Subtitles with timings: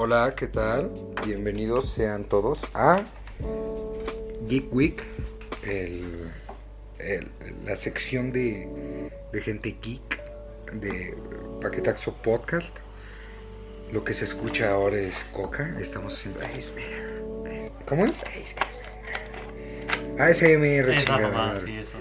[0.00, 0.92] Hola, ¿qué tal?
[1.26, 3.02] Bienvenidos sean todos a
[4.46, 5.02] Geek Week,
[5.64, 6.30] el-
[7.00, 7.28] el-
[7.64, 8.68] la sección de,
[9.32, 10.20] de gente geek
[10.72, 11.16] de
[11.60, 12.76] Paquetaxo Podcast.
[13.92, 15.74] Lo que se escucha ahora es Coca.
[15.80, 17.72] Estamos haciendo ASMR.
[17.86, 18.20] ¿Cómo es?
[18.20, 20.22] ASMR.
[20.22, 20.96] ASMR.
[21.04, 21.98] Chingada sí, eso.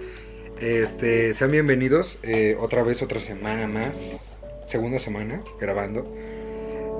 [0.60, 4.20] Este, sean bienvenidos eh, otra vez, otra semana más,
[4.68, 6.14] segunda semana grabando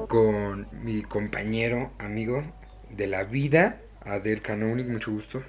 [0.08, 2.44] con mi compañero, amigo
[2.90, 5.44] de la vida, Adel Canonic, mucho gusto.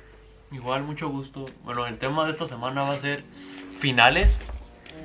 [0.50, 1.46] Igual, mucho gusto.
[1.64, 3.22] Bueno, el tema de esta semana va a ser
[3.76, 4.38] finales.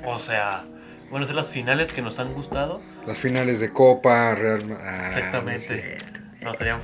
[0.04, 0.64] O sea,
[1.10, 2.80] van a ser las finales que nos han gustado.
[3.06, 5.98] Las finales de Copa, Real ah, Exactamente.
[6.42, 6.80] No serían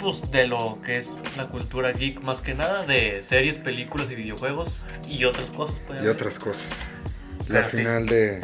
[0.00, 4.14] pues, de lo que es la cultura geek más que nada, de series, películas y
[4.14, 5.76] videojuegos y otras cosas.
[6.02, 6.88] y otras cosas.
[7.48, 7.78] La sí.
[7.78, 8.40] final de,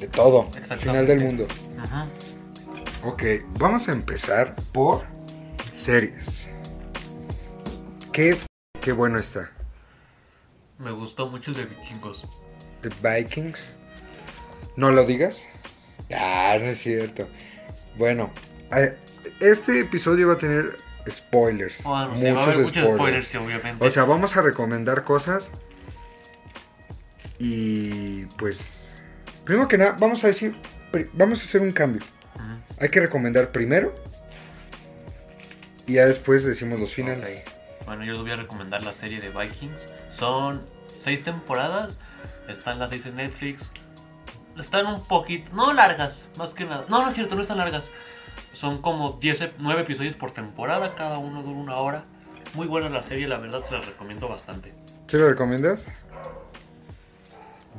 [0.00, 0.84] de todo, Exactamente.
[0.84, 1.46] final del mundo.
[1.80, 2.06] Ajá.
[3.06, 3.22] Ok,
[3.58, 5.04] vamos a empezar por
[5.72, 6.48] series.
[8.14, 8.38] Qué,
[8.80, 9.50] qué bueno está.
[10.78, 12.24] Me gustó mucho el de vikingos.
[12.80, 13.74] The Vikings.
[14.76, 15.46] No lo digas.
[16.16, 17.28] Ah, no es cierto.
[17.98, 18.32] Bueno,
[18.74, 18.96] eh,
[19.38, 20.74] este episodio va a tener
[21.06, 21.84] spoilers.
[21.84, 22.94] Bueno, sí, va a muchos spoilers.
[22.94, 23.86] spoilers, sí, obviamente.
[23.86, 25.50] O sea, vamos a recomendar cosas.
[27.38, 28.96] Y pues,
[29.44, 30.56] primero que nada, vamos a decir,
[31.12, 32.00] vamos a hacer un cambio.
[32.80, 33.94] Hay que recomendar primero.
[35.86, 37.42] Y ya después decimos los finales.
[37.46, 37.86] Ok.
[37.86, 39.88] Bueno, yo les voy a recomendar la serie de Vikings.
[40.10, 40.62] Son
[41.00, 41.98] seis temporadas.
[42.48, 43.70] Están las seis en Netflix.
[44.58, 46.84] Están un poquito, no largas, más que nada.
[46.88, 47.90] No, no es cierto, no están largas.
[48.52, 52.04] Son como 10, ep- 9 episodios por temporada, cada uno dura una hora.
[52.54, 54.72] Muy buena la serie, la verdad se la recomiendo bastante.
[55.08, 55.90] ¿Sí lo recomiendas?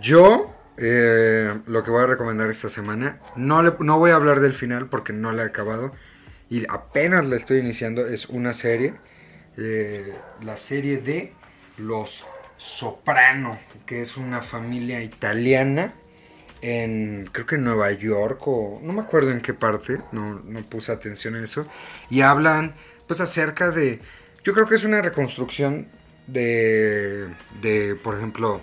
[0.02, 4.54] Yo, eh, lo que voy a recomendar esta semana, no, no voy a hablar del
[4.54, 5.92] final porque no la he acabado
[6.50, 8.94] y apenas la estoy iniciando, es una serie,
[9.58, 11.34] eh, la serie de
[11.78, 12.26] Los
[12.58, 15.94] Soprano, que es una familia italiana
[16.62, 20.62] en, creo que en Nueva York o no me acuerdo en qué parte, no, no
[20.64, 21.66] puse atención a eso,
[22.10, 22.76] y hablan
[23.08, 24.00] pues acerca de,
[24.44, 25.88] yo creo que es una reconstrucción
[26.28, 27.28] de,
[27.62, 28.62] de por ejemplo,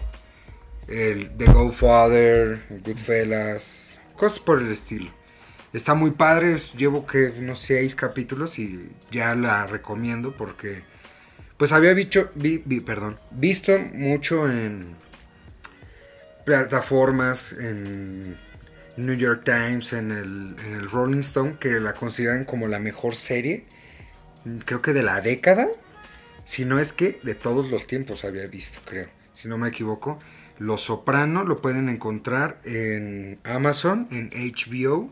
[0.93, 5.11] el The Godfather, Goodfellas, cosas por el estilo.
[5.73, 10.83] Está muy padre, llevo que unos seis capítulos y ya la recomiendo porque
[11.57, 14.95] pues había visto, vi- vi- perdón, visto mucho en
[16.45, 18.37] plataformas, en
[18.97, 23.15] New York Times, en el, en el Rolling Stone, que la consideran como la mejor
[23.17, 23.65] serie,
[24.65, 25.69] creo que de la década,
[26.45, 30.19] si no es que de todos los tiempos había visto, creo, si no me equivoco.
[30.63, 35.11] Los Soprano lo pueden encontrar en Amazon, en HBO,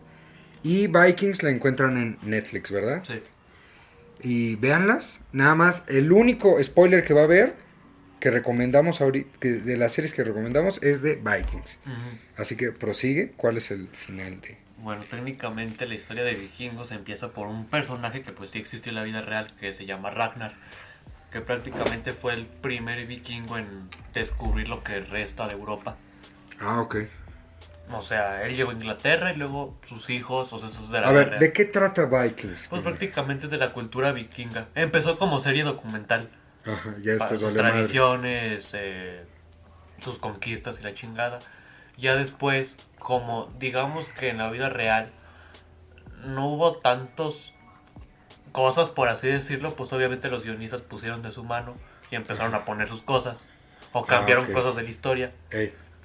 [0.63, 3.03] y Vikings la encuentran en Netflix, ¿verdad?
[3.03, 3.21] Sí.
[4.23, 5.25] Y véanlas.
[5.33, 7.57] Nada más, el único spoiler que va a haber,
[8.21, 11.79] que recomendamos ahorita, que de las series que recomendamos, es de Vikings.
[12.37, 13.33] Así que prosigue.
[13.37, 14.57] ¿Cuál es el final de.?
[14.79, 18.97] Bueno, técnicamente la historia de vikingos empieza por un personaje que pues sí existió en
[18.97, 20.55] la vida real, que se llama Ragnar,
[21.31, 25.97] que prácticamente fue el primer vikingo en descubrir lo que resta de Europa.
[26.59, 26.97] Ah, ok.
[27.93, 31.09] O sea, él llegó a Inglaterra y luego sus hijos, o sea, esos de la
[31.09, 31.39] A ver.
[31.39, 32.69] ¿de qué trata Vikings?
[32.69, 34.69] Pues prácticamente es de la cultura vikinga.
[34.75, 36.31] Empezó como serie documental.
[36.65, 39.25] Ajá, ya después sus tradiciones, eh,
[40.01, 41.41] sus conquistas y la chingada.
[41.97, 45.11] Ya después, como digamos que en la vida real
[46.25, 47.50] no hubo tantos
[48.53, 51.75] cosas, por así decirlo, pues obviamente los guionistas pusieron de su mano
[52.11, 53.47] y empezaron a poner sus cosas.
[53.93, 54.55] O cambiaron Ah, ok.
[54.55, 55.33] cosas de la historia.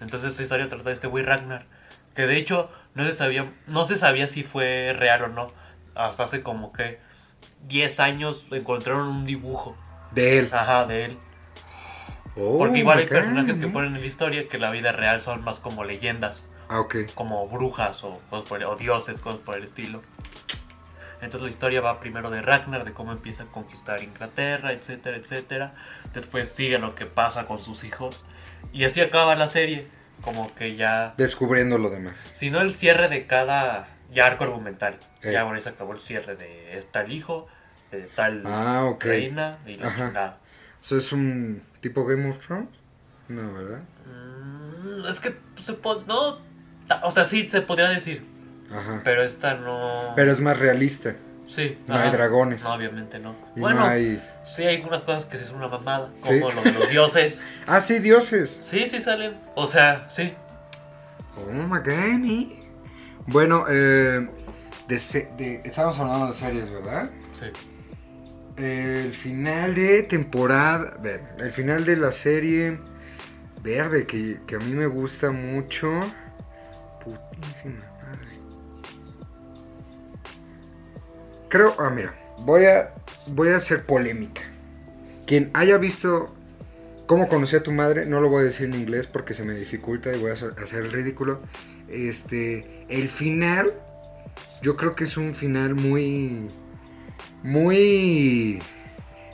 [0.02, 1.66] Entonces esta historia trata de este güey Ragnar.
[2.16, 5.52] Que de hecho no se sabía, no se sabía si fue real o no.
[5.96, 7.00] Hasta hace como que
[7.68, 9.78] 10 años encontraron un dibujo.
[10.12, 10.50] de él.
[10.54, 11.18] Ajá, de él.
[12.38, 13.70] Oh, Porque igual hay personajes que ¿eh?
[13.70, 16.96] ponen en la historia que en la vida real son más como leyendas, Ah, ok.
[17.16, 20.02] como brujas o, cosas por el- o dioses, cosas por el estilo.
[21.22, 25.74] Entonces la historia va primero de Ragnar, de cómo empieza a conquistar Inglaterra, etcétera, etcétera.
[26.14, 28.26] Después sigue lo que pasa con sus hijos.
[28.74, 29.88] Y así acaba la serie.
[30.22, 31.14] Como que ya...
[31.18, 32.32] Descubriendo lo demás.
[32.34, 34.98] Si no el cierre de cada ya arco argumental.
[35.24, 35.32] Eh.
[35.34, 37.48] Ya bueno, se acabó el cierre de tal hijo,
[37.92, 39.04] de tal Ah, ok.
[39.04, 40.38] reina y la chingada.
[40.82, 42.70] O sea, es un tipo Game of Thrones.
[43.28, 43.84] No, ¿verdad?
[44.06, 46.40] Mm, Es que se po- no,
[47.04, 48.24] o sea, sí se podría decir,
[48.72, 49.02] Ajá.
[49.04, 50.14] pero esta no.
[50.16, 51.16] Pero es más realista.
[51.48, 52.64] sí, no hay dragones.
[52.64, 53.36] No, obviamente no.
[53.56, 54.22] Y bueno, no hay.
[54.44, 56.40] sí hay algunas cosas que sí es una mamada, Sí.
[56.40, 57.44] como lo de los dioses.
[57.68, 58.60] Ah, sí, dioses.
[58.64, 59.38] Sí, sí salen.
[59.56, 60.34] O sea, sí.
[61.38, 62.52] Oh my god.
[63.28, 64.28] Bueno, eh,
[64.88, 67.10] de, se- de- Estamos hablando de series, ¿verdad?
[67.40, 67.48] Sí.
[68.58, 70.98] El final de temporada.
[71.40, 72.80] El final de la serie.
[73.62, 76.00] Verde, que, que a mí me gusta mucho.
[77.04, 77.80] Putísima
[81.56, 81.74] Creo.
[81.80, 82.14] Ah, mira.
[82.44, 82.94] Voy a.
[83.28, 84.42] Voy a hacer polémica.
[85.26, 86.26] Quien haya visto
[87.08, 89.54] cómo conocí a tu madre, no lo voy a decir en inglés porque se me
[89.54, 91.40] dificulta y voy a hacer el ridículo.
[91.88, 92.86] Este.
[92.90, 93.72] El final.
[94.62, 96.50] Yo creo que es un final muy
[97.42, 98.62] muy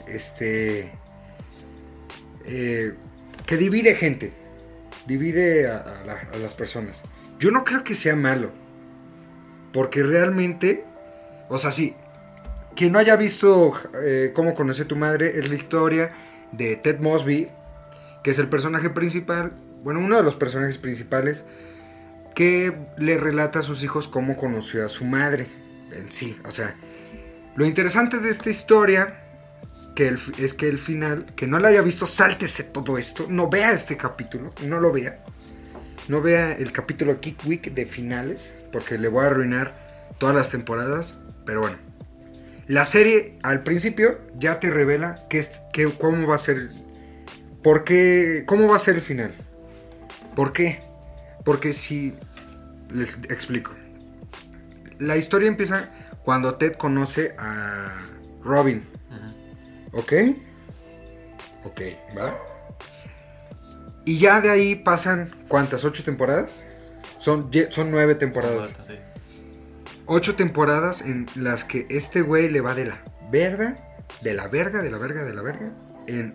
[0.06, 0.92] este
[2.44, 2.94] eh,
[3.46, 4.32] que divide gente
[5.06, 6.04] divide a
[6.38, 7.02] las personas
[7.38, 8.50] yo no creo que sea malo
[9.72, 10.84] porque realmente
[11.48, 11.96] o sea sí
[12.74, 13.72] quien no haya visto
[14.02, 16.10] eh, cómo conocí a tu madre es la historia
[16.52, 17.48] de Ted Mosby
[18.22, 19.52] que es el personaje principal
[19.82, 21.46] bueno uno de los personajes principales
[22.34, 25.46] que le relata a sus hijos cómo conoció a su madre
[25.92, 26.74] en sí o sea
[27.56, 29.22] lo interesante de esta historia
[29.94, 33.72] que es que el final, que no la haya visto, sáltese todo esto, no vea
[33.72, 35.22] este capítulo, no lo vea.
[36.08, 39.74] No vea el capítulo Kick Week de finales, porque le voy a arruinar
[40.18, 41.76] todas las temporadas, pero bueno.
[42.66, 46.70] La serie al principio ya te revela qué es, qué- cómo va a ser,
[47.62, 49.34] por qué, cómo va a ser el final.
[50.36, 50.78] ¿Por qué?
[51.44, 52.14] Porque si
[52.90, 53.72] les explico.
[54.98, 55.90] La historia empieza
[56.24, 57.92] cuando Ted conoce a
[58.42, 58.84] Robin.
[59.92, 60.12] ¿Ok?
[61.64, 61.80] Ok,
[62.16, 62.38] ¿va?
[64.04, 65.84] Y ya de ahí pasan, ¿cuántas?
[65.84, 66.66] ¿Ocho temporadas?
[67.18, 68.74] Son, son nueve temporadas.
[68.86, 68.94] Sí.
[70.06, 73.74] Ocho temporadas en las que este güey le va de la verga,
[74.22, 75.72] de la verga, de la verga, de la verga,
[76.06, 76.34] en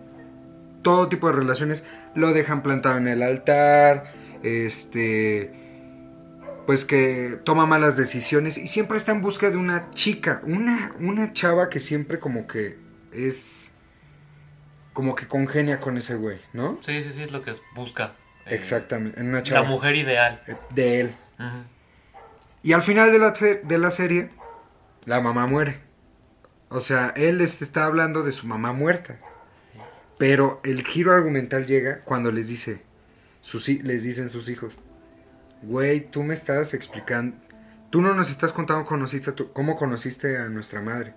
[0.82, 1.84] todo tipo de relaciones.
[2.14, 4.12] Lo dejan plantado en el altar,
[4.42, 5.52] este,
[6.66, 11.32] pues que toma malas decisiones y siempre está en busca de una chica, una, una
[11.32, 12.78] chava que siempre como que
[13.12, 13.72] es,
[14.92, 16.78] como que congenia con ese güey, ¿no?
[16.80, 18.14] Sí, sí, sí, es lo que busca.
[18.46, 20.42] eh, Exactamente, en una La mujer ideal.
[20.74, 21.14] de él.
[21.38, 21.77] Ujú.
[22.62, 24.30] Y al final de la, de la serie,
[25.04, 25.80] la mamá muere.
[26.68, 29.18] O sea, él les está hablando de su mamá muerta.
[30.18, 32.82] Pero el giro argumental llega cuando les dice,
[33.40, 34.76] sus, les dicen sus hijos,
[35.62, 37.36] güey, tú me estás explicando,
[37.90, 41.14] tú no nos estás contando conociste tu- cómo conociste a nuestra madre.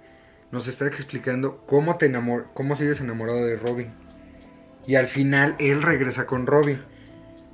[0.52, 3.92] Nos estás explicando cómo te enamor, cómo sigues enamorado de Robin.
[4.86, 6.82] Y al final él regresa con Robin.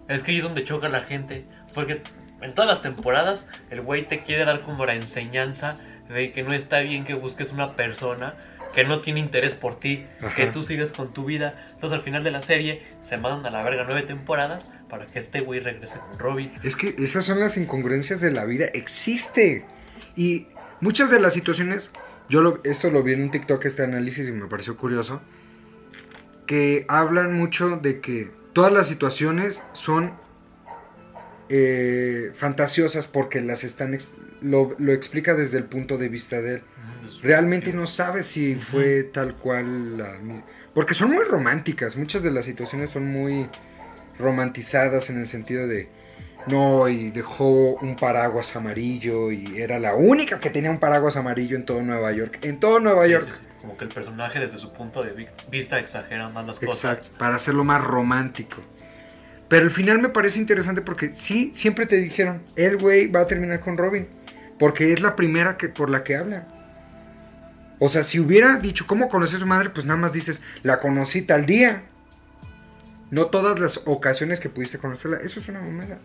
[0.07, 1.45] Es que ahí es donde choca la gente.
[1.73, 2.01] Porque
[2.41, 5.75] en todas las temporadas, el güey te quiere dar como la enseñanza
[6.09, 8.35] de que no está bien que busques una persona
[8.73, 10.35] que no tiene interés por ti, Ajá.
[10.35, 11.65] que tú sigas con tu vida.
[11.71, 15.19] Entonces al final de la serie se mandan a la verga nueve temporadas para que
[15.19, 16.51] este güey regrese con Robin.
[16.63, 18.65] Es que esas son las incongruencias de la vida.
[18.73, 19.65] Existe.
[20.15, 20.47] Y
[20.79, 21.91] muchas de las situaciones,
[22.29, 25.21] yo lo- esto lo vi en un TikTok, este análisis, y me pareció curioso,
[26.45, 30.13] que hablan mucho de que todas las situaciones son
[31.49, 33.97] eh, fantasiosas porque las están...
[34.41, 36.61] Lo, lo explica desde el punto de vista de él.
[37.23, 40.17] Realmente no sabe si fue tal cual la...
[40.73, 41.95] Porque son muy románticas.
[41.97, 43.49] Muchas de las situaciones son muy
[44.19, 45.89] romantizadas en el sentido de...
[46.47, 51.57] No, y dejó un paraguas amarillo y era la única que tenía un paraguas amarillo
[51.57, 52.39] en todo Nueva York.
[52.43, 53.27] En todo Nueva York.
[53.59, 57.17] Como que el personaje desde su punto de vi- vista exagera más las Exacto, cosas.
[57.17, 58.61] para hacerlo más romántico.
[59.47, 63.27] Pero el final me parece interesante porque sí, siempre te dijeron, el güey va a
[63.27, 64.07] terminar con Robin.
[64.59, 66.47] Porque es la primera que, por la que habla.
[67.79, 70.79] O sea, si hubiera dicho cómo conocí a su madre, pues nada más dices, la
[70.79, 71.83] conocí tal día.
[73.11, 75.17] No todas las ocasiones que pudiste conocerla.
[75.23, 75.99] Eso es una mamada.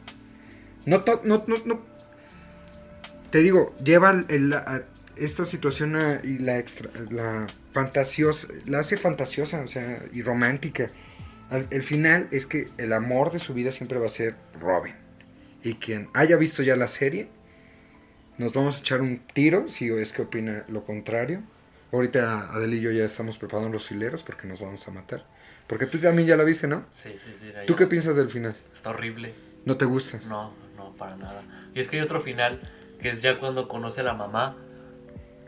[0.86, 1.80] No, no, no, no.
[3.30, 4.54] Te digo, lleva el-
[5.16, 10.88] esta situación y la extra, la fantasiosa, la hace fantasiosa, o sea, y romántica.
[11.52, 14.94] Al- el final es que el amor de su vida siempre va a ser Robin.
[15.62, 17.28] Y quien haya visto ya la serie,
[18.38, 21.42] nos vamos a echar un tiro si es que opina lo contrario.
[21.92, 25.26] Ahorita Adel y yo ya estamos preparando los fileros porque nos vamos a matar.
[25.66, 26.86] Porque tú también ya la viste, ¿no?
[26.90, 27.52] Sí, sí, sí.
[27.66, 28.56] ¿Tú qué piensas del final?
[28.74, 29.34] Está horrible.
[29.66, 30.18] ¿No te gusta?
[30.26, 31.42] No, no, para nada.
[31.74, 32.60] Y es que hay otro final,
[33.00, 34.56] que es ya cuando conoce a la mamá.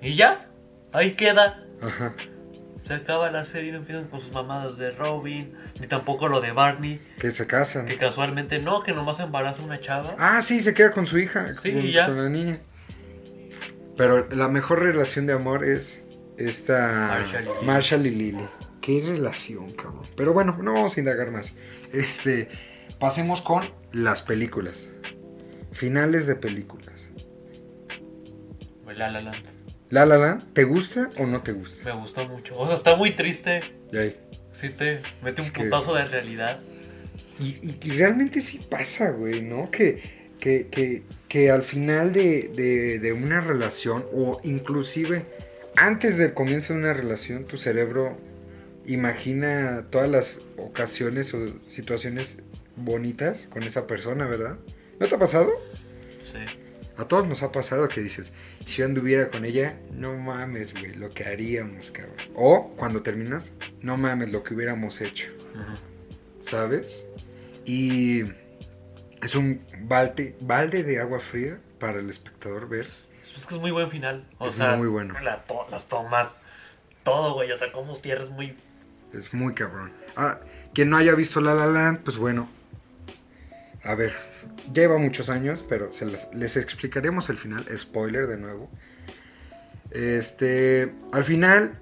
[0.02, 0.48] Y ya,
[0.92, 1.64] ahí queda.
[1.80, 2.14] Ajá.
[2.84, 6.40] Se acaba la serie y no empiezan con sus mamadas de Robin, ni tampoco lo
[6.42, 7.86] de Barney, Que se casan.
[7.86, 10.14] que casualmente no, que nomás embaraza una chava.
[10.18, 11.54] Ah, sí, se queda con su hija.
[11.62, 12.06] Sí, con, ya.
[12.06, 12.60] con la niña.
[13.96, 16.04] Pero la mejor relación de amor es
[16.36, 17.66] esta Marshall y Lily.
[17.66, 18.48] Marshall y Lily.
[18.82, 20.02] Qué relación, cabrón.
[20.14, 21.52] Pero bueno, no vamos a indagar más.
[21.90, 22.50] Este,
[23.00, 24.92] pasemos con las películas.
[25.72, 27.08] Finales de películas.
[28.94, 29.53] La La Land.
[29.94, 31.84] La La Land, ¿te gusta o no te gusta?
[31.94, 32.58] Me gustó mucho.
[32.58, 33.60] O sea, está muy triste.
[33.92, 34.16] Ey.
[34.52, 36.60] Sí te mete un que- putazo de realidad.
[37.38, 39.70] Y, y- y realmente sí pasa, güey, ¿no?
[39.70, 40.02] Que,
[40.40, 45.26] que, que, que al final de, de- de una relación, o inclusive
[45.76, 48.18] antes del comienzo de una relación, tu cerebro
[48.86, 52.42] imagina todas las ocasiones o situaciones
[52.74, 54.58] bonitas con esa persona, ¿verdad?
[54.98, 55.50] ¿No te ha pasado?
[56.24, 56.38] Sí.
[56.96, 58.32] A todos nos ha pasado que dices,
[58.64, 62.14] si yo anduviera con ella, no mames, güey, lo que haríamos, cabrón.
[62.34, 65.32] O cuando terminas, no mames, lo que hubiéramos hecho.
[66.40, 67.08] ¿sabes?
[67.64, 68.22] Y
[69.22, 72.80] es un balde, balde de agua fría para el espectador ver.
[72.84, 74.28] Es que es muy buen final.
[74.38, 75.18] O Es sea, muy bueno.
[75.20, 76.38] la to- las tomas,
[77.02, 77.50] todo, güey.
[77.50, 78.56] O sea, cómo cierras muy.
[79.12, 79.92] Es muy cabrón.
[80.16, 80.40] Ah,
[80.74, 82.48] quien no haya visto La La Land, pues bueno.
[83.84, 84.14] A ver,
[84.72, 87.66] lleva muchos años, pero se les, les explicaremos el final.
[87.76, 88.70] Spoiler de nuevo.
[89.90, 91.78] Este, al final,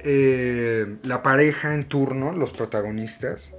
[0.00, 3.54] eh, la pareja en turno, los protagonistas,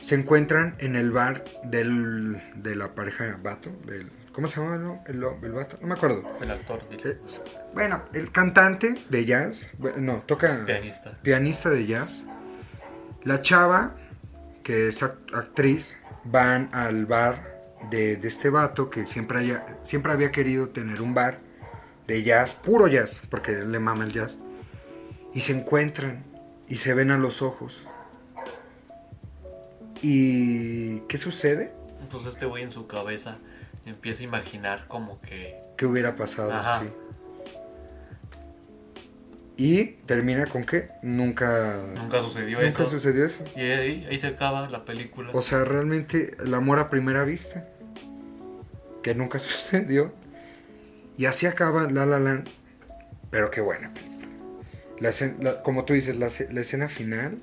[0.00, 3.70] se encuentran en el bar del, de la pareja vato.
[3.86, 5.04] Del, ¿Cómo se llama no?
[5.06, 5.78] el, el vato?
[5.80, 6.24] No me acuerdo.
[6.40, 7.18] El actor, Eh,
[7.74, 11.18] bueno, el cantante de jazz, no, toca pianista.
[11.22, 12.24] pianista de jazz.
[13.24, 13.94] La chava,
[14.64, 17.60] que es act- actriz, van al bar
[17.90, 21.40] de, de este vato que siempre, haya, siempre había querido tener un bar
[22.06, 24.38] de jazz, puro jazz, porque le mama el jazz.
[25.34, 26.24] Y se encuentran
[26.68, 27.82] y se ven a los ojos.
[30.02, 31.72] ¿Y qué sucede?
[32.10, 33.38] Pues este güey en su cabeza
[33.86, 35.60] empieza a imaginar como que.
[35.76, 36.52] ¿Qué hubiera pasado?
[36.52, 36.80] Ajá.
[36.80, 36.92] Sí.
[39.64, 42.86] Y termina con que nunca, Nunca sucedió nunca eso.
[42.86, 43.44] sucedió eso.
[43.54, 45.30] Y ahí, ahí se acaba la película.
[45.32, 47.68] O sea, realmente el amor a primera vista.
[49.04, 50.12] Que nunca sucedió.
[51.16, 52.48] Y así acaba La La Land.
[53.30, 54.26] Pero qué buena película.
[54.98, 57.38] La escen- la- como tú dices, la, la escena final.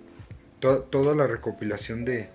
[0.60, 2.30] to- toda la recopilación de.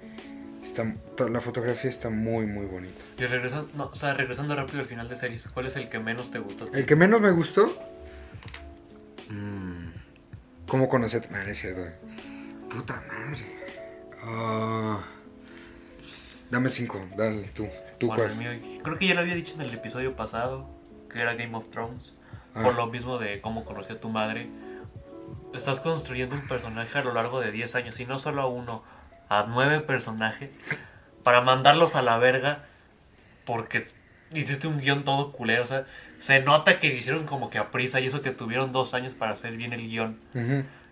[0.62, 0.94] Está,
[1.28, 3.02] la fotografía está muy, muy bonita.
[3.18, 5.98] Y regresando, no, o sea, regresando rápido al final de series, ¿cuál es el que
[6.00, 6.72] menos te gustó?
[6.72, 7.70] El que menos me gustó.
[10.74, 11.28] ¿Cómo conocer?
[11.32, 11.82] Ah, no es cierto.
[12.68, 13.44] Puta madre.
[14.24, 14.98] Ah,
[16.50, 17.00] dame cinco.
[17.16, 17.68] Dale, tú.
[17.96, 18.36] ¿Tú Bueno, cuál?
[18.36, 20.68] mío, creo que ya lo había dicho en el episodio pasado,
[21.12, 22.14] que era Game of Thrones.
[22.56, 22.64] Ah.
[22.64, 24.48] Por lo mismo de cómo conocí a tu madre.
[25.54, 28.82] Estás construyendo un personaje a lo largo de 10 años, y no solo a uno,
[29.28, 30.58] a nueve personajes,
[31.22, 32.64] para mandarlos a la verga,
[33.44, 33.86] porque
[34.34, 35.62] hiciste un guion todo culero.
[35.62, 35.86] O sea,
[36.18, 39.14] se nota que lo hicieron como que a prisa, y eso que tuvieron dos años
[39.14, 40.18] para hacer bien el guion.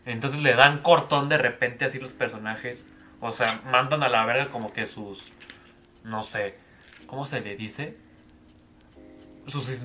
[0.04, 2.86] Entonces le dan cortón de repente así los personajes.
[3.20, 5.32] O sea, mandan a la verga como que sus.
[6.04, 6.56] No sé.
[7.06, 7.96] ¿Cómo se le dice?
[9.46, 9.84] Sus.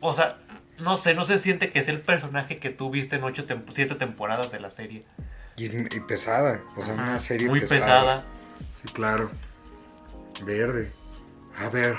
[0.00, 0.38] O sea,
[0.78, 3.64] no sé, no se siente que es el personaje que tú viste en ocho tem-
[3.70, 5.04] siete temporadas de la serie.
[5.56, 7.80] Y, y pesada, o sea, una Ajá, serie Muy pesada.
[7.80, 8.24] pesada.
[8.72, 9.30] Sí, claro.
[10.44, 10.92] Verde.
[11.58, 11.96] A ver,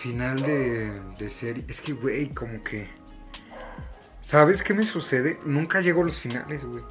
[0.00, 1.64] final de, de serie.
[1.68, 2.88] Es que, güey, como que...
[4.20, 5.38] ¿Sabes qué me sucede?
[5.44, 6.82] Nunca llego a los finales, güey.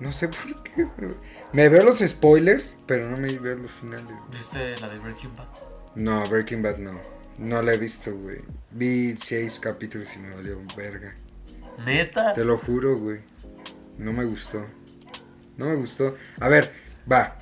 [0.00, 0.84] No sé por qué.
[0.84, 1.14] güey.
[1.52, 4.06] Me veo los spoilers, pero no me veo los finales.
[4.06, 4.38] güey.
[4.38, 5.48] ¿Viste la de Breaking Bad?
[5.94, 7.00] No, Breaking Bad no.
[7.38, 8.38] No la he visto, güey.
[8.70, 11.14] Vi seis capítulos y me valió verga.
[11.84, 12.32] ¿Neta?
[12.32, 13.20] Te lo juro, güey.
[13.98, 14.64] No me gustó.
[15.56, 16.16] No me gustó.
[16.40, 16.72] A ver,
[17.10, 17.38] va.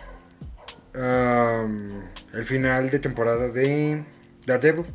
[0.95, 2.03] Am,
[2.35, 4.05] el final de temporada de
[4.47, 4.87] Daredevil.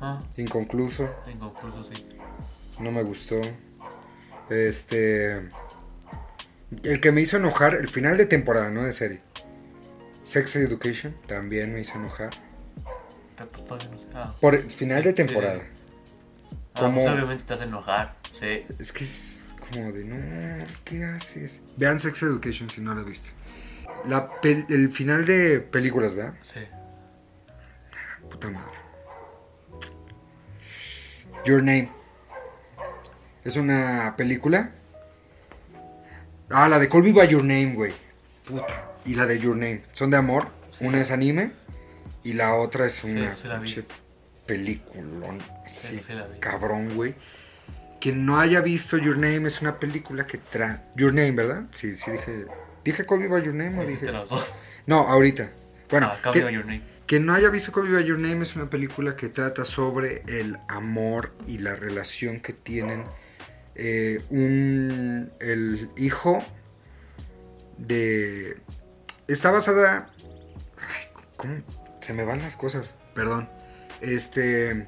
[0.00, 1.08] Ah, Inconcluso.
[1.32, 2.06] inconcluso, sí.
[2.80, 3.40] No me gustó.
[4.50, 5.48] Este.
[6.82, 9.20] El que me hizo enojar, el final de temporada, no de serie.
[10.24, 12.30] Sex Education también me hizo enojar.
[13.66, 13.82] Pues.
[14.14, 15.62] Ah, Por el final de temporada.
[16.74, 18.16] Ah, Como- pues obviamente te hace enojar.
[18.38, 18.64] Sí.
[18.78, 21.62] Es que es como de, no, ¿qué haces?
[21.76, 23.30] Vean Sex Education si no la viste.
[24.06, 26.34] La pel- el final de películas, ¿verdad?
[26.42, 26.60] Sí.
[28.30, 28.72] Puta madre.
[31.48, 31.88] Your Name.
[33.42, 34.72] Es una película.
[36.50, 37.92] Ah, la de Call Me By Your Name, güey.
[38.44, 38.90] Puta.
[39.06, 39.82] Y la de Your Name.
[39.92, 40.48] Son de amor.
[40.70, 40.84] Sí.
[40.84, 41.52] Una es anime.
[42.22, 43.86] Y la otra es una sí
[44.44, 45.38] peliculón.
[45.66, 47.14] Sí, Sí, cabrón, güey.
[47.98, 50.80] Quien no haya visto Your Name es una película que trae.
[50.96, 51.64] Your Name, ¿verdad?
[51.72, 52.44] Sí, sí dije.
[52.84, 54.12] ¿Dije Call Me By Your Name o dije.?
[54.12, 54.54] las dos.
[54.86, 55.50] No, ahorita.
[55.88, 56.97] Bueno, ah, Call Me By Your Name.
[57.08, 60.22] Quien no haya visto Call Me By Your Name es una película que trata sobre
[60.28, 63.04] el amor y la relación que tienen
[63.74, 66.38] eh, un, el hijo
[67.78, 68.58] de...
[69.26, 70.10] Está basada...
[70.76, 71.54] Ay, ¿cómo?
[72.00, 73.48] Se me van las cosas, perdón.
[74.02, 74.86] Este...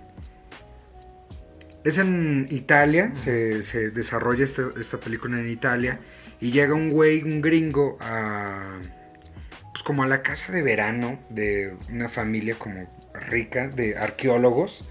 [1.83, 6.01] Es en Italia, se, se desarrolla este- esta película en Italia.
[6.39, 8.79] Y llega un güey, un gringo, a.
[9.91, 14.89] Como a la casa de verano de una familia como rica de arqueólogos.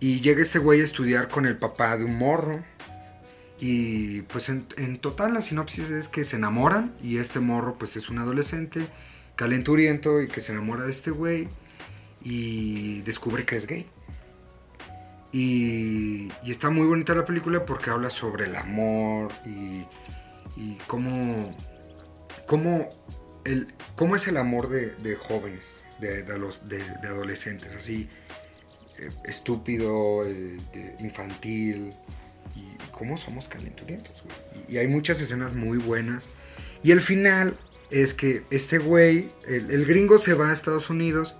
[0.00, 2.64] Y llega este güey a estudiar con el papá de un morro.
[3.60, 6.96] Y pues en, en total la sinopsis es que se enamoran.
[7.00, 8.88] Y este morro pues es un adolescente
[9.36, 11.46] calenturiento y que se enamora de este güey.
[12.20, 13.86] Y descubre que es gay.
[15.30, 19.86] Y, y está muy bonita la película porque habla sobre el amor y,
[20.56, 21.54] y cómo,
[22.48, 22.88] cómo,
[23.52, 28.08] el, cómo es el amor de, de jóvenes, de, de los- de- adolescentes, así
[28.98, 30.56] eh, estúpido, eh,
[31.00, 31.92] infantil
[32.54, 34.22] y, cómo somos calenturientos.
[34.22, 34.64] güey.
[34.68, 36.30] Y, hay muchas escenas muy buenas.
[36.82, 37.56] Y el final
[37.90, 41.36] es que este güey, el, el gringo se va a Estados Unidos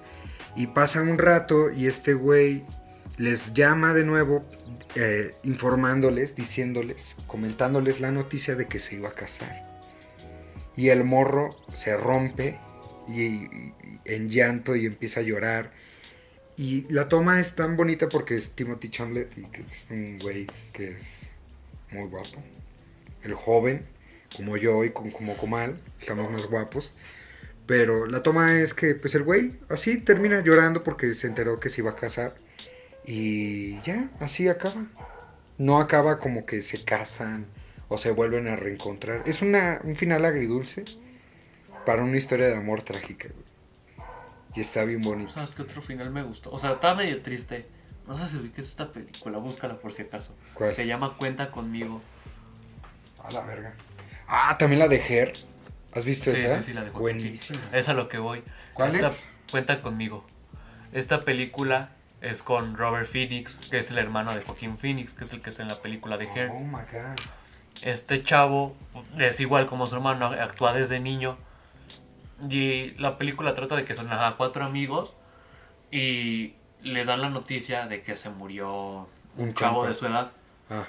[0.56, 2.64] y pasa un rato y este güey
[3.16, 4.44] les llama de nuevo
[4.94, 9.67] eh, informándoles, diciéndoles, comentándoles la noticia de que se iba a casar.
[10.78, 12.56] Y el morro se rompe
[13.08, 13.48] y,
[14.04, 15.72] en llanto y empieza a llorar.
[16.56, 20.46] Y la toma es tan bonita porque es Timothy Chamlet y que es un güey
[20.72, 21.30] que es
[21.90, 22.42] muy guapo.
[23.24, 23.86] El joven,
[24.36, 26.92] como yo y con- como Comal, estamos más guapos.
[27.66, 31.68] Pero la toma es que pues el güey así termina llorando porque se enteró que
[31.68, 32.36] se iba a casar.
[33.04, 34.86] Y ya, así acaba.
[35.58, 37.46] No acaba como que se casan
[37.88, 39.22] o se vuelven a reencontrar.
[39.26, 40.84] Es una, un final agridulce
[41.86, 43.28] para una historia de amor trágica.
[43.28, 44.08] güey.
[44.54, 45.30] Y está bien bonito.
[45.30, 46.50] ¿Sabes qué otro final me gustó?
[46.50, 47.66] O sea, está medio triste.
[48.06, 50.34] No sé si ubiques esta película, búscala por si acaso.
[50.54, 50.72] ¿Cuál?
[50.72, 52.00] Se llama Cuenta conmigo.
[53.22, 53.74] A la verga.
[54.26, 55.34] Ah, también la de Her.
[55.94, 56.58] ¿Has visto Sí, esa?
[56.58, 57.60] sí, sí, la de Joaquín Buenísima.
[57.72, 58.42] Es a lo que voy.
[58.74, 59.30] ¿Cuál Esta- es?
[59.50, 60.24] Cuenta conmigo.
[60.92, 61.90] Esta película
[62.20, 65.50] es con Robert Phoenix, que es el hermano de Joaquín Phoenix, que es el que
[65.50, 66.50] está en la película de Her.
[66.50, 67.18] Oh my god.
[67.82, 68.74] Este chavo
[69.18, 71.38] es igual como su hermano, actúa desde niño.
[72.48, 75.14] Y la película trata de que son ajá, cuatro amigos
[75.90, 80.32] y les dan la noticia de que se murió un Un chavo de su edad.
[80.70, 80.84] Ah,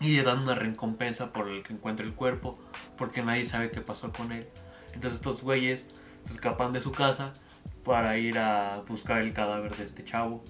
[0.00, 2.58] Y le dan una recompensa por el que encuentre el cuerpo,
[2.96, 4.48] porque nadie sabe qué pasó con él.
[4.94, 5.86] Entonces estos güeyes
[6.24, 7.34] se escapan de su casa
[7.84, 10.42] para ir a buscar el cadáver de este chavo.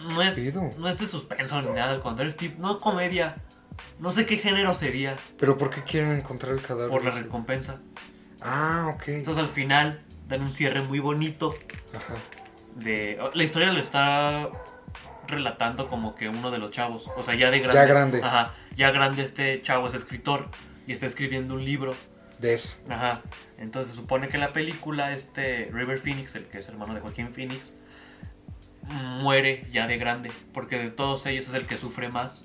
[0.00, 3.36] No es, no es de suspenso ni nada, al contrario es tipo, no comedia.
[3.98, 6.88] No sé qué género sería pero ¿por qué quieren encontrar el cadáver?
[6.90, 7.22] por la ese?
[7.22, 7.80] recompensa.
[8.40, 9.08] Ah, ok.
[9.08, 11.54] Entonces al final dan un cierre muy bonito
[11.94, 12.14] Ajá.
[12.76, 13.18] de...
[13.34, 14.48] La historia lo está
[15.28, 17.74] relatando como que uno de los chavos, o sea, ya de grande.
[17.76, 18.22] Ya grande.
[18.22, 20.48] Ajá, ya grande este chavo es escritor
[20.86, 21.94] y está escribiendo un libro.
[22.38, 22.78] De eso.
[22.88, 23.20] Ajá.
[23.58, 27.34] Entonces se supone que la película este River Phoenix, el que es hermano de Joaquín
[27.34, 27.74] Phoenix,
[28.82, 32.44] muere ya de grande, porque de todos ellos es el que sufre más.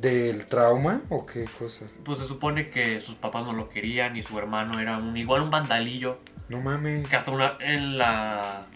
[0.00, 1.86] ¿Del trauma o qué cosa?
[2.04, 5.42] Pues se supone que sus papás no lo querían y su hermano era un igual
[5.42, 7.08] un vandalillo, No mames.
[7.08, 8.66] que hasta una en la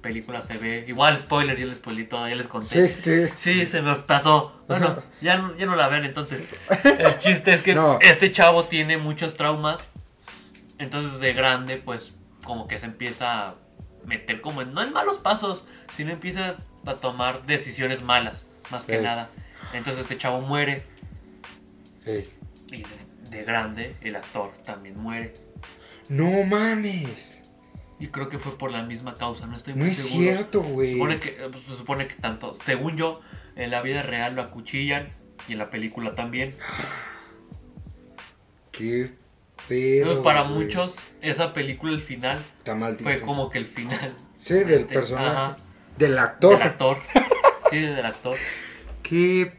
[0.00, 2.88] película se ve, igual spoiler, ya les spoilé todo, ya les conté.
[2.88, 3.28] Sí, sí.
[3.36, 4.60] Sí, se me pasó.
[4.68, 6.42] Bueno, ya, no- ya no la ven entonces.
[6.84, 7.98] El chiste es que No.
[8.00, 9.80] este chavo tiene muchos traumas.
[10.78, 12.12] Entonces de grande, pues
[12.44, 13.54] como que se empieza a
[14.04, 15.62] meter como en, no en malos pasos,
[15.96, 19.30] sino empieza a tomar decisiones malas, más que nada.
[19.72, 20.84] Entonces este chavo muere
[22.04, 22.28] Ey.
[22.68, 22.86] y de,
[23.30, 25.34] de grande el actor también muere.
[26.08, 27.42] No mames.
[27.98, 30.24] Y creo que fue por la misma causa, no estoy No muy es seguro.
[30.24, 30.92] cierto, Se güey.
[30.92, 33.20] supone que, eh, pues, se supone que tanto, según yo,
[33.56, 35.08] en la vida real lo acuchillan
[35.48, 36.54] y en la película también.
[38.72, 39.12] Qué
[39.68, 39.98] pedo.
[40.02, 42.44] Entonces, para muchos, esa película, el final,
[43.02, 45.26] fue como que el final Sí, del Este, personaje.
[45.28, 45.56] ajá.
[45.96, 46.58] Del actor.
[46.58, 46.98] del actor.
[47.70, 48.36] Sí, del actor.
[49.08, 49.52] Qué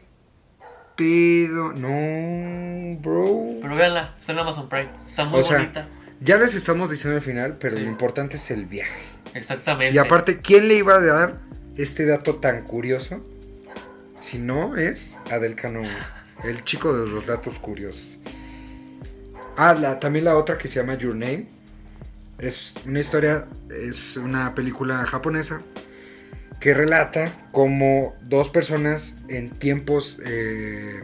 [0.96, 1.72] pedo.
[1.72, 3.56] No, bro.
[3.60, 4.90] Pero véanla, está en Amazon Prime.
[5.06, 5.88] Está muy O sea, bonita.
[6.20, 7.84] Ya les estamos diciendo el final, pero Sí.
[7.84, 9.02] lo importante es el viaje.
[9.34, 9.94] Exactamente.
[9.94, 11.38] Y aparte, ¿quién le iba a dar
[11.76, 13.24] este dato tan curioso?
[14.20, 15.82] Si no es Adel Cano,
[16.44, 18.18] el chico de los datos curiosos.
[19.56, 21.46] Ah, la, también la otra que se llama Your Name.
[22.38, 25.62] Es una historia, es una película japonesa
[26.60, 30.20] que relata cómo dos personas en tiempos...
[30.26, 31.02] eh,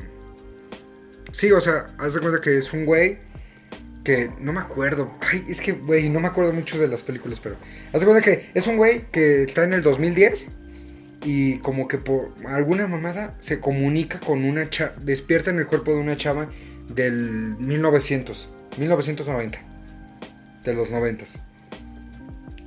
[1.32, 3.18] sí, o sea, haz de cuenta que es un güey
[4.04, 5.12] que no me acuerdo.
[5.20, 7.56] Ay, es que, güey, no me acuerdo mucho de las películas, pero.
[7.92, 10.48] Haz de cuenta que es un güey que está en el 2010
[11.24, 15.92] y como que por alguna mamada se comunica con una chava, despierta en el cuerpo
[15.92, 16.50] de una chava
[16.88, 19.58] del 1900, 1990,
[20.64, 21.24] de los 90.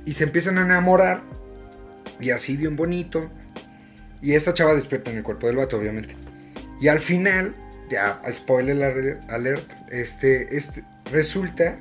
[0.04, 1.22] Y se empiezan a enamorar
[2.20, 3.30] y así bien bonito.
[4.20, 6.16] Y esta chava despierta en el cuerpo del vato, obviamente.
[6.80, 7.54] Y al final,
[7.88, 11.78] ya, spoiler alert, este, este, resulta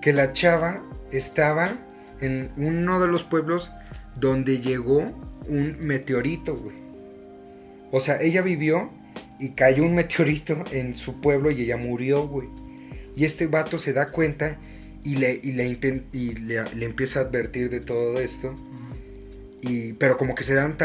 [0.00, 1.70] que la chava estaba
[2.20, 3.70] en uno de los pueblos
[4.16, 5.04] donde llegó
[5.48, 6.76] un meteorito, güey.
[7.90, 8.90] O sea, ella vivió
[9.38, 12.48] y cayó un meteorito en su pueblo y ella murió, güey.
[13.16, 14.58] Y este vato se da cuenta
[15.02, 15.68] y le, y le,
[16.12, 18.54] y le, empieza a advertir de todo esto.
[19.60, 20.76] Y, pero como que se dan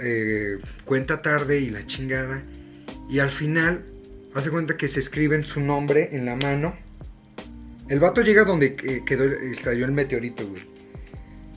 [0.00, 2.42] eh, cuenta tarde y la chingada.
[3.08, 3.84] Y al final
[4.34, 6.76] hace cuenta que se escriben su nombre en la mano.
[7.88, 10.62] El vato llega donde eh, quedó, estalló el meteorito, güey.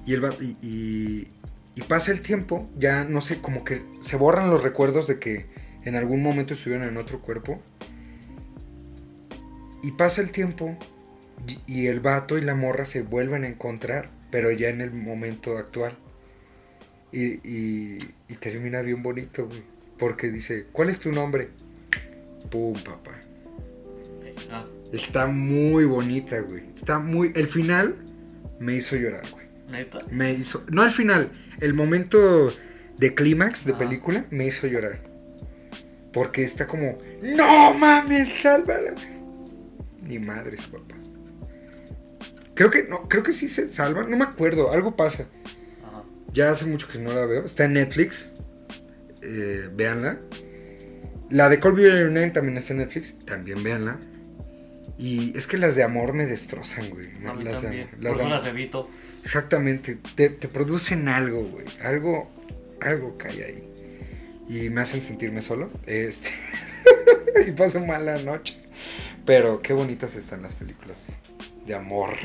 [0.06, 0.24] Y, el
[0.62, 1.28] y,
[1.76, 5.46] y, pasa el tiempo, ya no sé, como que se borran los recuerdos de que
[5.84, 7.62] en algún momento estuvieron en otro cuerpo.
[9.84, 10.78] Y pasa el tiempo
[11.68, 15.58] y el vato y la morra se vuelven a encontrar, pero ya en el momento
[15.58, 15.96] actual.
[17.14, 17.98] Y, y,
[18.40, 19.62] termina bien bonito, güey.
[20.00, 21.50] Porque dice, ¿cuál es tu nombre?
[22.50, 23.12] Pum, papá.
[24.52, 24.66] Ah.
[24.92, 26.64] Está muy bonita, güey.
[26.76, 27.32] Está muy...
[27.36, 27.96] El final
[28.60, 29.46] me hizo llorar, güey.
[29.72, 30.00] ¿Neta?
[30.10, 30.66] Me hizo...
[30.70, 32.50] No el final, el momento
[32.98, 35.00] de clímax de película me hizo llorar.
[36.12, 38.94] Porque está como, no mames, sálvala.
[40.08, 40.96] Ni madres, papá.
[42.54, 45.28] Creo que no, creo que sí se salva, no me acuerdo, algo pasa.
[46.34, 47.46] Ya hace mucho que no la veo.
[47.46, 48.32] Está en Netflix.
[49.22, 50.20] Eh, véanla.
[51.30, 53.20] La de Colby Name también está en Netflix.
[53.20, 54.00] También véanla.
[54.98, 57.10] Y es que las de amor me destrozan, güey.
[57.44, 58.90] las De, las, Por las evito.
[59.24, 59.98] Exactamente.
[60.16, 61.66] Te, te producen algo, güey.
[61.84, 62.32] Algo,
[62.82, 63.70] algo cae ahí.
[64.50, 65.72] Y me hacen sentirme solo.
[65.86, 66.30] Este.
[67.48, 68.60] y paso mala noche.
[69.26, 70.98] Pero qué bonitas están las películas
[71.66, 72.16] de amor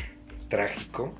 [0.48, 1.14] trágico.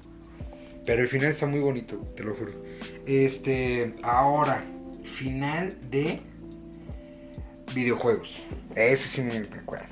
[0.89, 2.65] Pero el final está muy bonito, te lo juro.
[3.05, 4.65] Este, ahora,
[5.05, 6.23] final de
[7.75, 8.43] videojuegos.
[8.75, 9.85] Ese sí me recuerdo.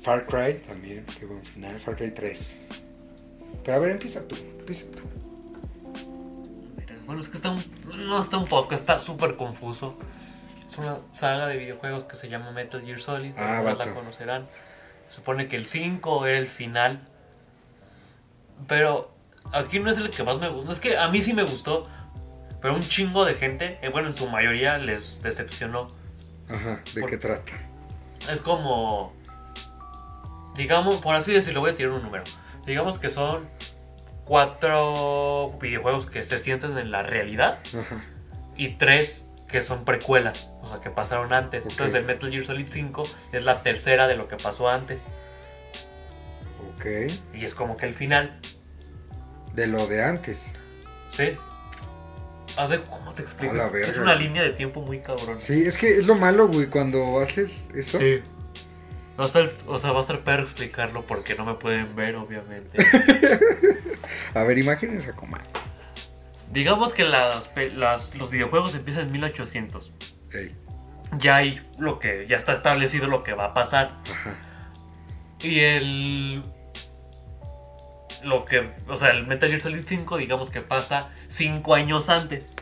[0.00, 1.76] Far Cry también, qué buen final.
[1.80, 2.68] Far Cry 3.
[3.64, 5.02] Pero a ver, empieza tú, empieza tú.
[7.06, 7.60] Bueno, es que está un,
[8.06, 9.98] no está un poco, está súper confuso.
[10.70, 14.46] Es una saga de videojuegos que se llama Metal Gear Solid, ah, la conocerán.
[15.08, 17.08] Se supone que el 5 era el final.
[18.68, 19.12] Pero
[19.52, 20.72] aquí no es el que más me gusta.
[20.72, 21.86] Es que a mí sí me gustó.
[22.60, 25.88] Pero un chingo de gente, eh, bueno, en su mayoría les decepcionó.
[26.48, 27.52] Ajá, ¿de qué trata?
[28.30, 29.12] Es como.
[30.54, 32.22] Digamos, por así decirlo, voy a tirar un número.
[32.64, 33.48] Digamos que son
[34.24, 38.04] cuatro videojuegos que se sienten en la realidad Ajá.
[38.56, 41.66] y tres que son precuelas, o sea, que pasaron antes.
[41.66, 45.04] Entonces el Metal Gear Solid 5 es la tercera de lo que pasó antes.
[46.74, 46.86] Ok.
[47.34, 48.40] Y es como que el final.
[49.54, 50.52] De lo de antes.
[51.10, 51.36] Sí.
[52.90, 53.54] ¿Cómo te explico?
[53.76, 55.40] Es una línea de tiempo muy cabrón.
[55.40, 57.98] Sí, es que es lo malo, güey, cuando haces eso.
[57.98, 58.22] Sí.
[59.18, 62.16] Va a estar, o sea, va a estar perro explicarlo porque no me pueden ver,
[62.16, 62.78] obviamente.
[64.34, 65.42] a ver, imágenes a comer.
[66.50, 67.50] Digamos que las,
[68.14, 69.92] los videojuegos empiezan en 1800.
[71.18, 73.92] Ya hay lo que ya está establecido lo que va a pasar.
[74.10, 74.38] Ajá.
[75.40, 76.42] Y el
[78.22, 82.54] lo que, o sea, el Metal Gear Solid 5 digamos que pasa 5 años antes.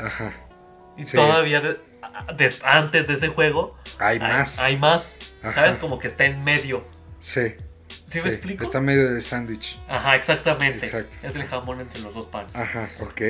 [0.00, 0.34] Ajá.
[0.96, 1.62] Y todavía
[2.62, 4.58] antes de ese juego hay, más.
[4.58, 5.18] Hay más.
[5.42, 5.76] ¿Sabes?
[5.76, 6.86] Como que está en medio.
[7.20, 7.54] Sí.
[8.06, 8.62] ¿Sí, me explico?
[8.62, 9.78] Está medio de sándwich.
[9.88, 10.86] Ajá, exactamente.
[11.22, 12.54] Es el jamón entre los dos panes.
[12.54, 13.20] Ajá, ok.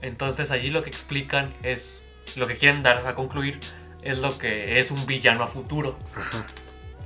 [0.00, 2.02] Entonces allí lo que explican es,
[2.34, 3.60] lo que quieren dar a concluir
[4.02, 5.98] es lo que es un villano a futuro.
[6.14, 6.44] Ajá.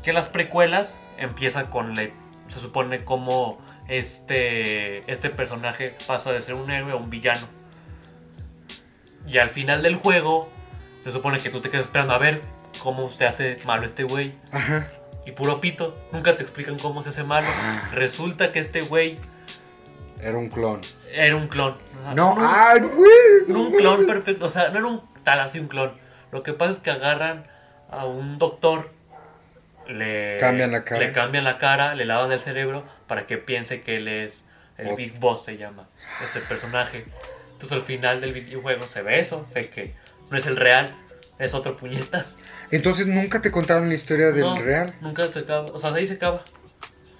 [0.03, 2.09] Que las precuelas empiezan con, la,
[2.49, 7.47] se supone como este, este personaje pasa de ser un héroe a un villano.
[9.27, 10.49] Y al final del juego,
[11.03, 12.43] se supone que tú te quedas esperando a ver
[12.83, 14.35] cómo se hace malo este güey.
[14.53, 14.89] Ajá.
[15.27, 17.49] Y puro pito, nunca te explican cómo se hace malo.
[17.51, 17.91] Ah.
[17.93, 19.19] Resulta que este güey...
[20.23, 20.81] Era un clon.
[21.13, 21.77] Era un clon.
[22.15, 23.57] No, ah, güey.
[23.57, 24.47] un clon perfecto.
[24.47, 25.93] O sea, no era un tal así un clon.
[26.31, 27.47] Lo que pasa es que agarran
[27.91, 28.93] a un doctor,
[29.89, 33.83] le cambian la cara, le, cambian la cara, le lavan el cerebro para que piense
[33.83, 34.45] que él es
[34.79, 35.89] el Big Boss, se llama
[36.25, 37.05] este personaje.
[37.53, 39.95] Entonces al final del videojuego se ve eso, de que
[40.31, 40.95] no es el real,
[41.39, 42.37] es otro puñetas.
[42.71, 44.95] Entonces nunca te contaron la historia del real.
[45.01, 45.67] Nunca se acaba.
[45.73, 46.45] O sea, de ahí se acaba.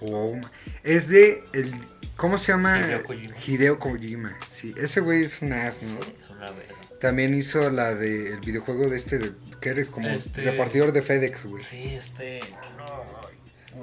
[0.01, 0.39] Oh,
[0.83, 1.75] es de el
[2.17, 2.81] ¿cómo se llama?
[2.81, 3.35] Hideo Kojima.
[3.47, 4.39] Hideo Kojima.
[4.47, 6.03] Sí, ese güey es un as, ¿no?
[6.03, 6.47] Sí, es una
[7.01, 10.43] También hizo la de el videojuego de este de, que eres como este...
[10.43, 11.63] repartidor de FedEx, güey.
[11.63, 12.41] Sí, este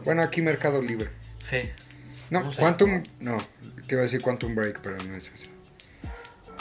[0.03, 1.09] Bueno, aquí Mercado Libre.
[1.37, 1.69] Sí.
[2.29, 3.37] No, Quantum, no,
[3.87, 5.51] te iba a decir Quantum Break, pero no es eso.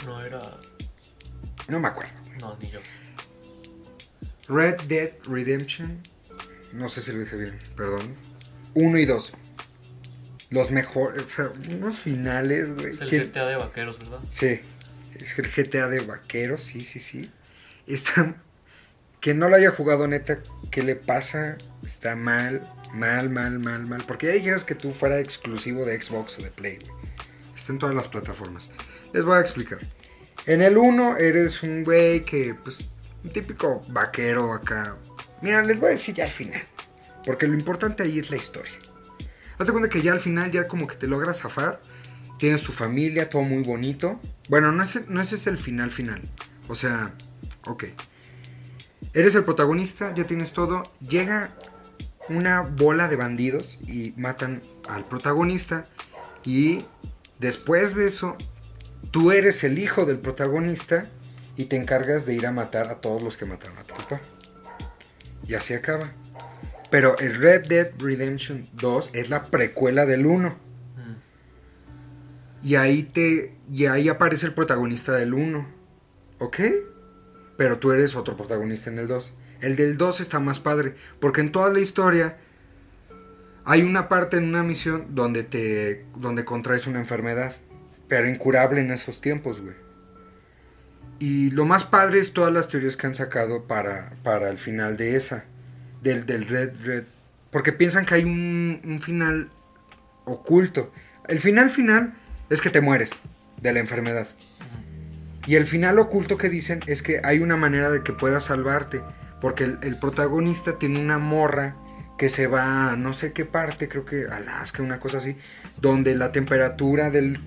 [0.05, 0.59] No era
[1.67, 2.13] No me acuerdo.
[2.39, 2.79] No, ni yo.
[4.47, 6.07] Red Dead Redemption.
[6.73, 8.15] No sé si lo dije bien, perdón.
[8.75, 9.33] 1 y 2.
[10.49, 12.91] Los mejores, o sea, unos finales, güey.
[12.91, 14.19] Es el que- GTA de vaqueros, ¿verdad?
[14.29, 14.59] Sí,
[15.23, 17.31] es el GTA de vaqueros, sí, sí, sí.
[17.87, 18.35] Está...
[19.19, 21.57] Que no lo haya jugado neta, ¿qué le pasa?
[21.81, 24.03] Está mal, mal, mal, mal, mal.
[24.05, 26.79] Porque ya dijeras que tú fuera exclusivo de Xbox o de Play.
[27.55, 28.69] Está en todas las plataformas.
[29.13, 29.79] Les voy a explicar.
[30.45, 32.85] En el 1 eres un güey que, pues,
[33.23, 34.97] un típico vaquero acá.
[35.41, 36.61] Mira, les voy a decir ya al final.
[37.25, 38.73] Porque lo importante ahí es la historia.
[39.57, 41.81] Hazte cuenta que ya al final, ya como que te logras zafar.
[42.43, 44.19] Tienes tu familia, todo muy bonito.
[44.49, 46.23] Bueno, no ese, no es el final final.
[46.67, 47.13] O sea,
[47.65, 47.85] ok.
[49.13, 50.91] Eres el protagonista, ya tienes todo.
[50.99, 51.55] Llega
[52.27, 55.87] una bola de bandidos y matan al protagonista.
[56.43, 56.85] Y
[57.39, 58.35] después de eso,
[59.11, 61.09] tú eres el hijo del protagonista
[61.55, 64.19] y te encargas de ir a matar a todos los que mataron a tu papá.
[65.47, 66.11] Y así acaba.
[66.89, 70.62] Pero el Red Dead Redemption 2 es la precuela del 1.
[72.63, 73.53] Y ahí te.
[73.71, 75.67] Y ahí aparece el protagonista del 1.
[76.39, 76.59] ¿Ok?
[77.57, 79.33] Pero tú eres otro protagonista en el 2.
[79.61, 80.95] El del 2 está más padre.
[81.19, 82.37] Porque en toda la historia.
[83.65, 86.05] Hay una parte en una misión donde te.
[86.15, 87.55] donde contraes una enfermedad.
[88.07, 89.75] Pero incurable en esos tiempos, güey.
[91.19, 94.97] Y lo más padre es todas las teorías que han sacado para, para el final
[94.97, 95.45] de esa.
[96.01, 97.03] Del, del Red Red.
[97.51, 99.49] Porque piensan que hay un, un final
[100.25, 100.91] oculto.
[101.27, 102.15] El final final
[102.53, 103.11] es que te mueres
[103.61, 104.27] de la enfermedad.
[105.45, 109.01] Y el final oculto que dicen es que hay una manera de que puedas salvarte.
[109.41, 111.75] Porque el, el protagonista tiene una morra
[112.17, 115.35] que se va a no sé qué parte, creo que Alaska, una cosa así,
[115.81, 117.41] donde la temperatura del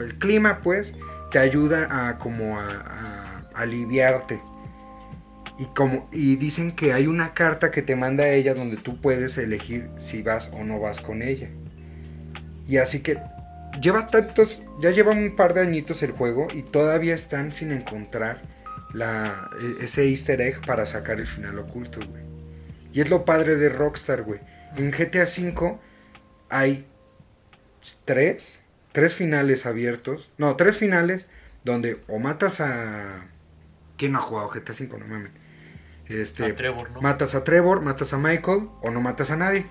[0.00, 0.94] el clima, pues,
[1.30, 4.40] te ayuda a como a, a aliviarte.
[5.58, 9.36] Y, como, y dicen que hay una carta que te manda ella donde tú puedes
[9.36, 11.50] elegir si vas o no vas con ella.
[12.66, 13.18] Y así que
[13.80, 18.42] lleva tantos, ya lleva un par de añitos el juego y todavía están sin encontrar
[18.92, 22.22] la, e- ese easter egg para sacar el final oculto, güey.
[22.92, 24.40] Y es lo padre de Rockstar, güey.
[24.76, 25.78] En GTA V
[26.50, 26.86] hay
[28.04, 30.30] tres, tres finales abiertos.
[30.38, 31.28] No, tres finales
[31.64, 33.28] donde o matas a...
[33.96, 34.98] ¿Quién no ha jugado GTA V?
[34.98, 35.32] No mames.
[36.06, 37.00] Este, A Trevor, ¿no?
[37.00, 39.66] Matas a Trevor, matas a Michael o no matas a nadie.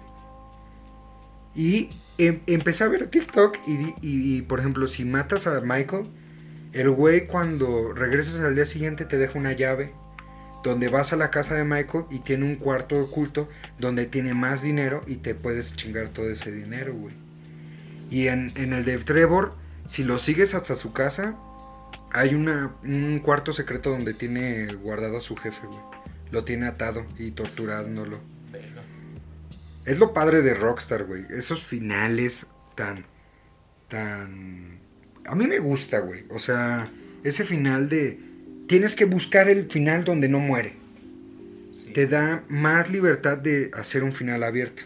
[1.53, 1.89] Y
[2.27, 6.05] em- empecé a ver TikTok y, y- por ejemplo, si matas a Michael,
[6.73, 9.93] el güey cuando regresas al día siguiente te deja una llave
[10.63, 14.61] donde vas a la casa de Michael y tiene un cuarto oculto donde tiene más
[14.61, 17.15] dinero y te puedes chingar todo ese dinero, güey.
[18.09, 19.53] Y en, el de Trevor,
[19.87, 21.35] si lo sigues hasta su casa,
[22.11, 25.79] hay un cuarto secreto donde tiene guardado a su jefe, güey.
[26.29, 28.19] Lo tiene atado y torturándolo.
[29.85, 31.25] Es lo padre de Rockstar, güey.
[31.29, 33.05] Esos finales tan.
[33.87, 34.79] tan.
[35.25, 36.25] A mí me gusta, güey.
[36.29, 36.89] O sea,
[37.23, 38.19] ese final de.
[38.67, 40.73] Tienes que buscar el final donde no muere.
[41.73, 41.91] Sí.
[41.93, 44.83] Te da más libertad de hacer un final abierto.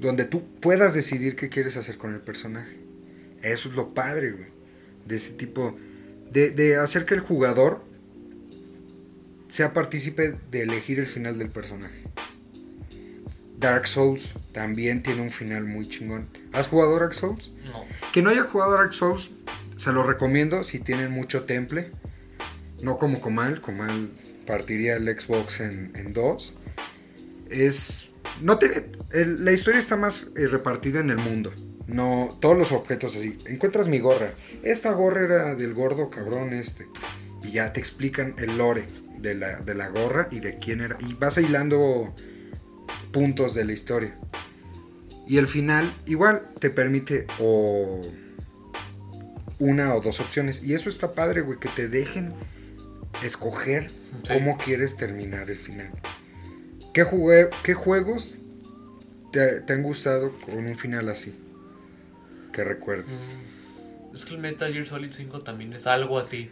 [0.00, 2.76] Donde tú puedas decidir qué quieres hacer con el personaje.
[3.42, 4.46] Eso es lo padre, güey.
[5.06, 5.76] De ese tipo.
[6.32, 7.84] De, de hacer que el jugador
[9.48, 12.05] sea partícipe de elegir el final del personaje.
[13.58, 16.28] Dark Souls también tiene un final muy chingón.
[16.52, 17.50] ¿Has jugado Dark Souls?
[17.66, 17.84] No.
[18.12, 19.30] Que no haya jugado Dark Souls,
[19.76, 21.90] se lo recomiendo si tienen mucho temple.
[22.82, 24.10] No como Comal, Comal
[24.46, 26.54] partiría el Xbox en, en dos.
[27.50, 28.10] Es.
[28.42, 28.86] No tiene.
[29.12, 31.52] el- la historia está más eh, repartida en el mundo.
[31.86, 32.36] No.
[32.40, 33.38] Todos los objetos así.
[33.46, 34.34] Encuentras mi gorra.
[34.62, 36.86] Esta gorra era del gordo cabrón este.
[37.42, 38.84] Y ya te explican el lore
[39.18, 40.96] de la, de la gorra y de quién era.
[41.00, 42.14] Y vas hilando
[43.16, 44.14] puntos de la historia.
[45.26, 48.02] Y el final igual te permite o
[49.58, 50.62] una o dos opciones.
[50.62, 52.34] Y eso está padre, güey, que te dejen
[53.24, 53.88] escoger
[54.22, 54.34] Sí.
[54.34, 55.90] cómo quieres terminar el final.
[56.92, 58.36] ¿Qué, jugué, qué juegos
[59.32, 61.34] te, te han gustado con un final así?
[62.52, 63.38] Que recuerdes.
[64.14, 66.50] Es que el Metal Gear Solid 5 también es algo así.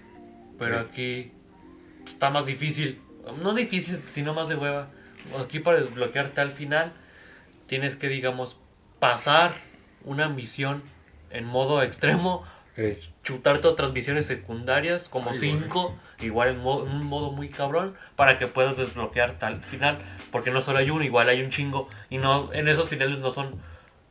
[0.59, 0.87] Pero Eh.
[0.90, 1.33] aquí
[2.07, 3.00] está más difícil.
[3.42, 4.90] No difícil, sino más de hueva.
[5.43, 6.93] Aquí para desbloquearte al final,
[7.67, 8.57] tienes que, digamos,
[8.99, 9.53] pasar
[10.05, 10.83] una misión
[11.31, 12.45] en modo extremo,
[12.77, 17.49] Eh, chutarte otras misiones secundarias, como Ay, 5, igual en, mo- en un modo muy
[17.49, 19.99] cabrón, para que puedas desbloquearte al final.
[20.33, 21.89] Porque no solo hay uno, igual hay un chingo.
[22.11, 23.53] Y no en esos finales no son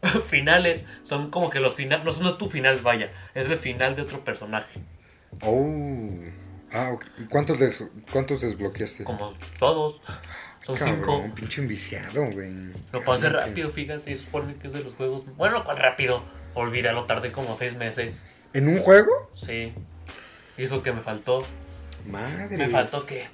[0.24, 2.06] finales, son como que los finales.
[2.06, 4.80] No, no es tu final, vaya, es el final de otro personaje.
[5.42, 6.10] oh,
[6.72, 7.06] Ah, ok.
[7.20, 9.04] ¿y cuántos, des- cuántos desbloqueaste?
[9.04, 10.02] Como todos.
[10.64, 11.36] Son Cabrón, cinco.
[11.36, 12.52] pinche enviciado, güey.
[12.94, 13.48] Lo pasé Cálmate.
[13.48, 14.12] rápido, fíjate.
[14.12, 15.24] y supone que es de los juegos.
[15.36, 16.24] Bueno, ¿cuál rápido?
[16.56, 18.24] Olvídalo, tardé como seis meses.
[18.54, 19.30] ¿En un juego?
[19.36, 19.74] Sí.
[20.58, 21.46] Hizo que me faltó.
[22.08, 22.56] Madre.
[22.58, 23.28] Me faltó que.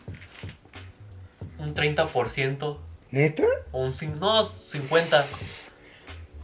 [1.59, 2.79] Un 30%.
[3.11, 3.43] ¿Neta?
[3.71, 3.93] O un.
[4.19, 5.25] No, 50%.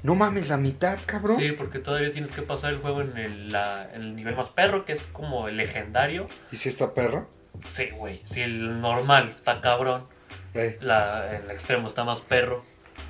[0.04, 1.38] No mames, la mitad, cabrón.
[1.40, 4.50] Sí, porque todavía tienes que pasar el juego en el, la- en el nivel más
[4.50, 6.28] perro, que es como el legendario.
[6.52, 7.28] ¿Y si está perro?
[7.72, 8.22] Sí, güey.
[8.26, 10.06] Si el normal está cabrón,
[10.56, 12.64] Eh, la, el extremo está más perro.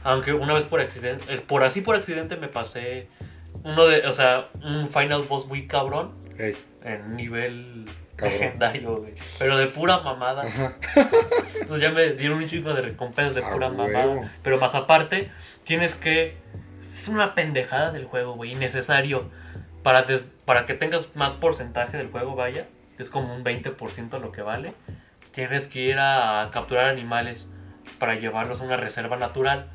[0.03, 3.08] Aunque una vez por accidente, por así por accidente me pasé
[3.63, 6.13] uno de, o sea, un final boss muy cabrón
[6.84, 8.39] en nivel Cabrón.
[8.39, 9.13] legendario, güey.
[9.39, 10.43] Pero de pura mamada.
[10.43, 10.75] Ajá.
[11.60, 13.84] Entonces ya me dieron un chingo de recompensas de Ah, pura huevo.
[14.15, 14.31] mamada.
[14.43, 15.31] Pero más aparte,
[15.63, 16.38] tienes que.
[16.79, 18.51] Es una pendejada del juego, güey.
[18.51, 19.29] Innecesario.
[19.84, 22.67] Para, des- para que tengas más porcentaje del juego, vaya.
[22.97, 24.73] Es como un 20% lo que vale.
[25.36, 27.48] Tienes que ir a capturar animales
[28.00, 29.69] para llevarlos a una reserva natural.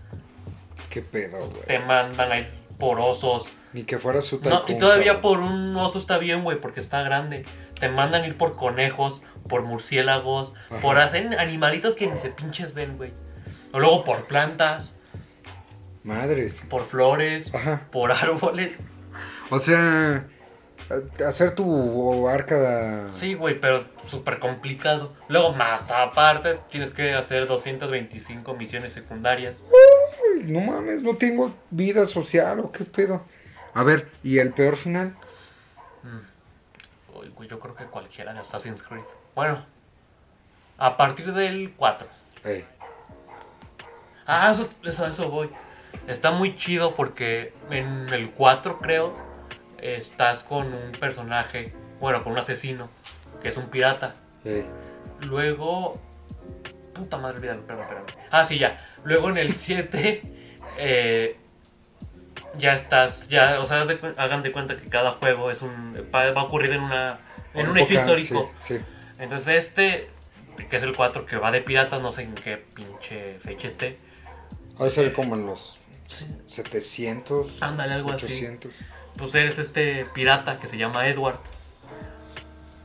[0.88, 1.62] ¿Qué pedo, güey?
[1.66, 3.46] Te mandan a ir por osos.
[3.72, 5.20] Ni que fuera su No, y todavía cabrón.
[5.22, 7.44] por un oso está bien, güey, porque está grande.
[7.78, 10.80] Te mandan ir por conejos, por murciélagos, Ajá.
[10.80, 13.12] por hacer animalitos que ni se pinches ven, güey.
[13.72, 14.94] O luego por plantas,
[16.02, 16.62] Madres.
[16.68, 17.80] por flores, Ajá.
[17.92, 18.80] por árboles.
[19.50, 20.26] O sea,
[21.26, 23.08] hacer tu arca.
[23.12, 25.12] Sí, güey, pero súper complicado.
[25.28, 29.62] Luego, más aparte, tienes que hacer 225 misiones secundarias.
[29.66, 33.22] Ay, No mames, no tengo vida social o qué pedo.
[33.74, 35.14] A ver, ¿y el peor final?
[37.14, 39.02] Uy, güey, yo creo que cualquiera de Assassin's Creed.
[39.34, 39.64] Bueno,
[40.78, 42.06] a partir del 4.
[42.44, 42.64] Eh,
[44.26, 45.50] Ah, eso, eso, eso voy.
[46.06, 49.12] Está muy chido porque en el 4, creo,
[49.82, 52.88] estás con un personaje, bueno, con un asesino,
[53.42, 54.14] que es un pirata.
[54.44, 54.66] eh.
[55.22, 56.00] Luego.
[56.94, 58.04] Puta madre, olvídalo, perdón, perdón.
[58.30, 58.78] Ah, sí, ya.
[59.04, 60.22] Luego en el 7,
[60.78, 61.36] eh,
[62.58, 63.84] ya estás, ya, o sea,
[64.16, 65.94] hagan de cuenta que cada juego es un.
[66.14, 67.18] va, a ocurrir en una.
[67.54, 68.52] En un hecho histórico.
[68.60, 68.84] Sí, sí.
[69.18, 70.08] Entonces este,
[70.68, 73.98] que es el 4, que va de piratas, no sé en qué pinche fecha esté.
[74.80, 75.78] Va a ser como en los
[76.46, 78.46] 700, Ándale, algo así.
[79.14, 79.18] 800.
[79.18, 81.38] Pues eres este pirata que se llama Edward.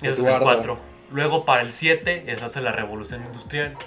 [0.02, 0.46] Ese es el Eduardo.
[0.46, 0.80] 4.
[1.12, 3.78] Luego para el 7 es hace la revolución industrial.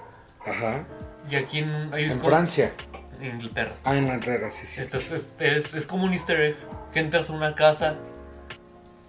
[0.46, 0.84] Ajá.
[1.28, 2.72] Y aquí en, ahí es En con- Francia.
[3.20, 3.74] en Inglaterra.
[3.84, 4.80] Ah, en Inglaterra, sí, sí.
[4.80, 6.56] Esto es, es, es- es como un easter egg.
[6.92, 7.96] Que entras a una casa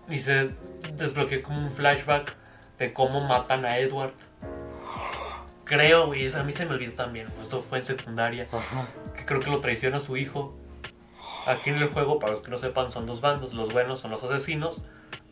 [0.09, 0.49] y se
[0.95, 2.35] desbloquea como un flashback
[2.77, 4.11] de cómo matan a Edward.
[5.63, 7.27] Creo, güey, eso a mí se me olvidó también.
[7.27, 8.47] pues, Esto fue en secundaria.
[8.51, 8.87] Ajá.
[9.15, 10.57] Que creo que lo traiciona su hijo.
[11.51, 13.53] Aquí en el juego, para los que no sepan, son dos bandos.
[13.53, 14.83] Los buenos son los asesinos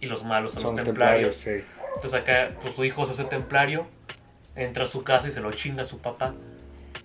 [0.01, 1.65] y los malos son, Son los templarios, templarios.
[1.65, 1.83] sí.
[1.95, 3.87] Entonces acá, pues su hijo es ese templario.
[4.55, 6.33] Entra a su casa y se lo chinga a su papá.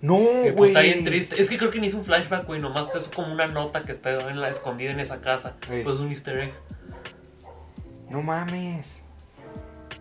[0.01, 0.69] No, Y pues güey.
[0.71, 1.39] está bien triste.
[1.39, 2.59] Es que creo que ni es un flashback, güey.
[2.59, 5.53] Nomás es como una nota que está en la, escondida en esa casa.
[5.69, 5.81] Sí.
[5.83, 6.53] Pues es un easter egg.
[8.09, 9.03] No mames.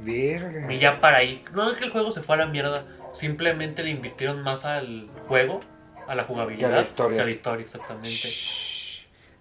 [0.00, 0.72] Verga.
[0.72, 1.44] Y ya para ahí.
[1.52, 2.84] No es que el juego se fue a la mierda.
[3.14, 5.60] Simplemente le invirtieron más al juego,
[6.08, 6.68] a la jugabilidad.
[6.68, 7.16] Que a la historia.
[7.16, 8.08] que a la historia, exactamente.
[8.10, 8.71] Shh.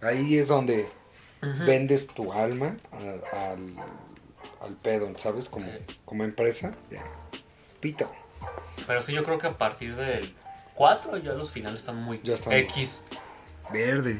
[0.02, 0.88] Ahí es donde
[1.66, 3.60] vendes tu alma al, al,
[4.62, 5.50] al pedo, ¿sabes?
[5.50, 5.78] Como, Sí.
[6.06, 6.74] como empresa.
[6.90, 7.04] Ya.
[7.80, 8.12] Pito.
[8.88, 10.36] Pero sí, yo creo que a partir del
[10.76, 13.02] 4 ya los finales están muy Ya están- X.
[13.72, 14.20] Verde.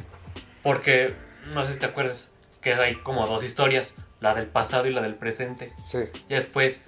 [0.64, 1.14] Porque,
[1.54, 2.30] no sé si te acuerdas,
[2.62, 3.94] que hay como dos historias.
[4.20, 5.74] La del pasado y la del presente.
[5.84, 5.98] Sí.
[6.30, 6.80] Y después,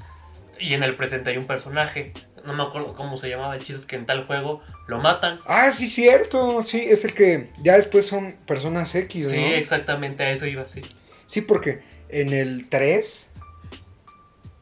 [0.59, 2.13] y en el presente hay un personaje.
[2.45, 3.55] No me acuerdo cómo se llamaba.
[3.55, 5.39] El chiste es que en tal juego lo matan.
[5.45, 6.61] Ah, sí, cierto.
[6.63, 9.31] Sí, es el que ya después son personas X, ¿no?
[9.31, 10.81] Sí, exactamente a eso iba, sí.
[11.25, 13.29] Sí, porque en el 3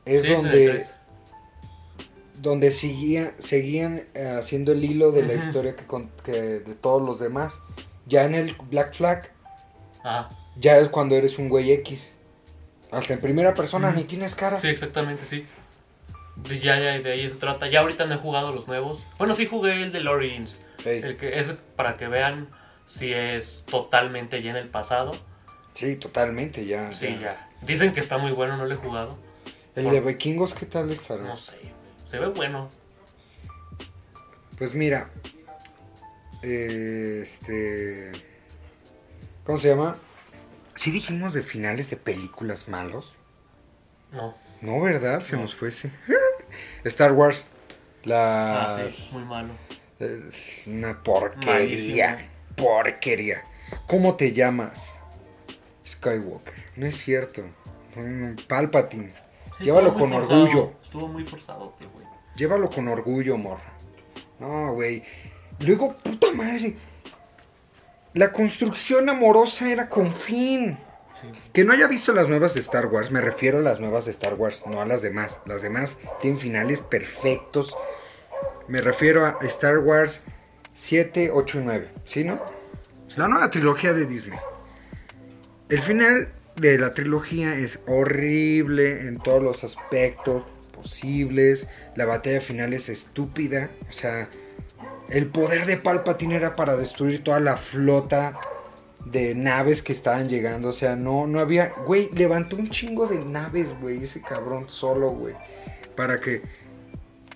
[0.06, 0.92] es Sí, donde, tres.
[2.40, 7.02] donde seguía, seguían eh, haciendo el hilo de la historia que, con- que de todos
[7.06, 7.62] los demás.
[8.08, 9.32] Ya en el Black Flag,
[10.04, 10.28] Ajá.
[10.58, 12.14] ya es cuando eres un güey X.
[12.92, 14.60] Hasta en primera persona ni tienes cara.
[14.60, 15.46] Sí, exactamente, sí.
[16.36, 17.68] De, ya, ya, de ahí se trata.
[17.68, 19.04] Ya ahorita no he jugado los nuevos.
[19.18, 20.60] Bueno, sí jugué el de Origins.
[20.86, 22.50] Ey, El que es para que vean
[22.88, 25.12] si es totalmente ya en el pasado.
[25.74, 26.94] sí, totalmente, ya.
[26.94, 27.50] Sí, ya.
[27.62, 29.18] Dicen que está muy bueno, no lo he jugado.
[29.76, 31.24] El de vikingos, ¿qué tal estará?
[31.24, 31.58] No sé.
[32.10, 32.70] Se ve bueno.
[34.58, 35.10] Pues mira,
[36.42, 38.12] este,
[39.46, 39.96] ¿cómo se llama?
[40.76, 43.14] Sí dijimos de finales de películas malos.
[44.12, 44.36] No.
[44.62, 45.22] No, ¿verdad?
[45.22, 45.44] Se No.
[45.44, 45.92] nos fue ese.
[46.86, 47.48] Star Wars,
[48.04, 49.54] la Ah, sí, muy malo.
[50.68, 52.30] una porquería, Malísimo.
[52.56, 53.44] porquería.
[53.88, 54.94] ¿Cómo te llamas?
[55.88, 56.54] Skywalker.
[56.76, 57.44] No es cierto.
[58.48, 59.12] Palpatine.
[59.58, 60.74] Sí, Llévalo con forzado, orgullo.
[60.84, 62.06] Estuvo muy forzado, güey.
[62.36, 63.74] Llévalo con orgullo, morra.
[64.40, 65.04] No, güey.
[65.60, 66.76] Luego, puta madre.
[68.14, 70.78] La construcción amorosa era con fin.
[71.54, 74.12] Que no haya visto las nuevas de Star Wars, me refiero a las nuevas de
[74.12, 75.42] Star Wars, no a las demás.
[75.46, 77.76] Las demás tienen finales perfectos.
[78.68, 80.24] Me refiero a Star Wars
[80.74, 81.90] 7, 8 y 9.
[82.06, 82.42] ¿Sí, no?
[83.18, 84.40] La nueva trilogía de Disney.
[85.70, 90.44] El final de la trilogía es horrible en todos los aspectos
[90.74, 91.68] posibles.
[91.96, 93.70] La batalla final es estúpida.
[93.90, 94.30] O sea,
[95.10, 98.40] el poder de Palpatine era para destruir toda la flota
[99.06, 100.70] de naves que estaban llegando.
[100.70, 101.72] O sea, no, no había.
[101.86, 104.04] Güey, levantó un chingo de naves, güey.
[104.04, 105.36] Ese cabrón solo, güey.
[105.96, 106.42] Para que.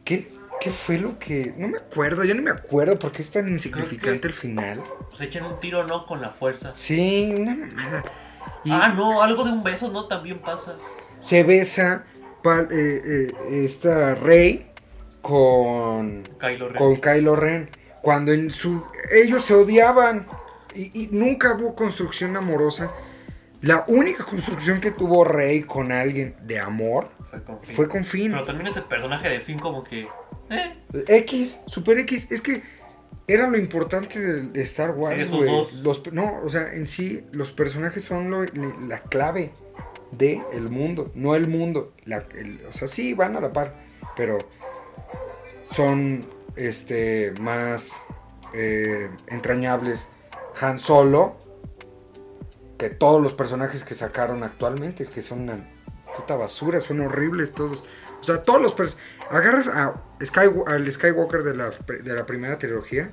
[0.03, 0.28] ¿Qué,
[0.61, 1.53] ¿Qué fue lo que.?
[1.57, 4.82] No me acuerdo, yo no me acuerdo porque es tan insignificante el final.
[5.13, 6.05] Se echan un tiro, ¿no?
[6.05, 6.72] Con la fuerza.
[6.76, 8.03] Sí, una mamada.
[8.63, 10.05] Y Ah, no, algo de un beso, ¿no?
[10.07, 10.76] También pasa.
[11.20, 12.05] se besa
[12.43, 13.32] pa- eh, eh,
[13.66, 14.68] esta Rey
[15.22, 16.24] con.
[16.39, 16.78] Kylo Ren.
[16.78, 17.70] con Kylo Ren.
[18.01, 18.86] Cuando en su.
[19.11, 20.28] Ellos se odiaban.
[20.76, 22.90] Y, y nunca hubo construcción amorosa.
[23.62, 27.76] La única construcción que tuvo Rey con alguien de amor Fue con Finn.
[27.76, 28.32] fue con Finn.
[28.32, 30.08] Pero también ese personaje de Finn como que...
[30.50, 30.76] Eh,
[31.08, 32.62] X, Super X, es que
[33.28, 35.00] era lo importante de, Star Sí,
[35.34, 35.74] Wars.
[35.82, 39.52] Los- no, o sea, en sí, los personajes son lo- le- la clave
[40.12, 41.94] de el mundo, no el mundo.
[42.06, 43.74] La- el- o sea, sí, van a la par,
[44.16, 44.38] pero
[45.64, 47.94] son este más
[48.54, 50.08] eh, entrañables
[50.62, 51.36] Han Solo
[52.78, 55.70] que todos los personajes que sacaron actualmente, que son una
[56.16, 57.84] puta basura, son horribles todos.
[58.20, 58.95] O sea, todos los pers-
[59.30, 63.12] agarras a Skywa- al Skywalker de la, de la primera trilogía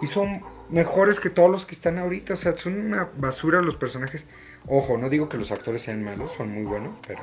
[0.00, 2.34] y son mejores que todos los que están ahorita.
[2.34, 4.26] O sea, son una basura los personajes.
[4.66, 7.22] Ojo, no digo que los actores sean malos, son muy buenos, pero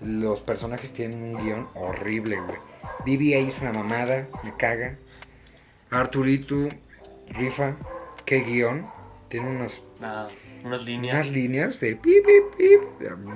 [0.00, 2.58] los personajes tienen un guion horrible, güey.
[3.04, 4.96] BB-8 es una mamada, me caga.
[5.90, 6.68] Arturito,
[7.28, 7.76] Rifa,
[8.28, 8.86] qué guion.
[9.28, 10.28] Tiene unos nada,
[10.64, 11.14] unas líneas.
[11.14, 12.82] unas líneas de pip, pip, pip.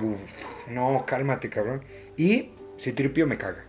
[0.01, 1.83] Uf, no, cálmate, cabrón.
[2.15, 3.65] Y Citripio me caga.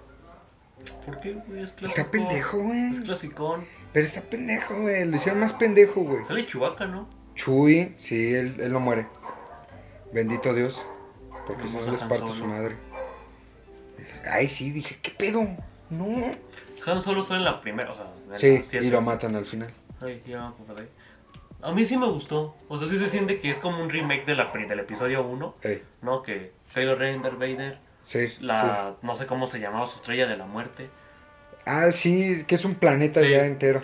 [1.05, 1.63] ¿Por qué, güey?
[1.63, 2.01] Es clásico.
[2.01, 2.91] Está pendejo, güey.
[2.91, 3.67] Es clasicón.
[3.93, 5.05] Pero está pendejo, güey.
[5.07, 6.25] Lo hicieron más pendejo, güey.
[6.25, 7.09] Sale Chewbacca, ¿no?
[7.35, 9.07] Chuy, sí, él, él no muere.
[10.13, 10.85] Bendito Dios.
[11.47, 12.77] Porque si no les parto su madre.
[14.31, 15.47] Ay, sí, dije, ¿qué pedo?
[15.91, 16.33] No.
[16.87, 18.13] Han Solo sale en la primera, o sea...
[18.31, 19.73] en Sí, y lo matan al final.
[20.01, 20.89] Ay, ya me acordé.
[21.65, 22.55] A mí sí me gustó.
[22.69, 25.55] O sea, sí se siente que es como un remake de la, del episodio 1,
[25.63, 26.23] Ey, ¿no?
[26.23, 28.43] Que Kylo Ren, Darth Vader, sí, sí.
[28.45, 28.95] la...
[29.03, 30.91] No sé cómo se llamaba su estrella de la muerte.
[31.67, 33.31] Ah, sí, que es un planeta Sí.
[33.31, 33.81] ya entero.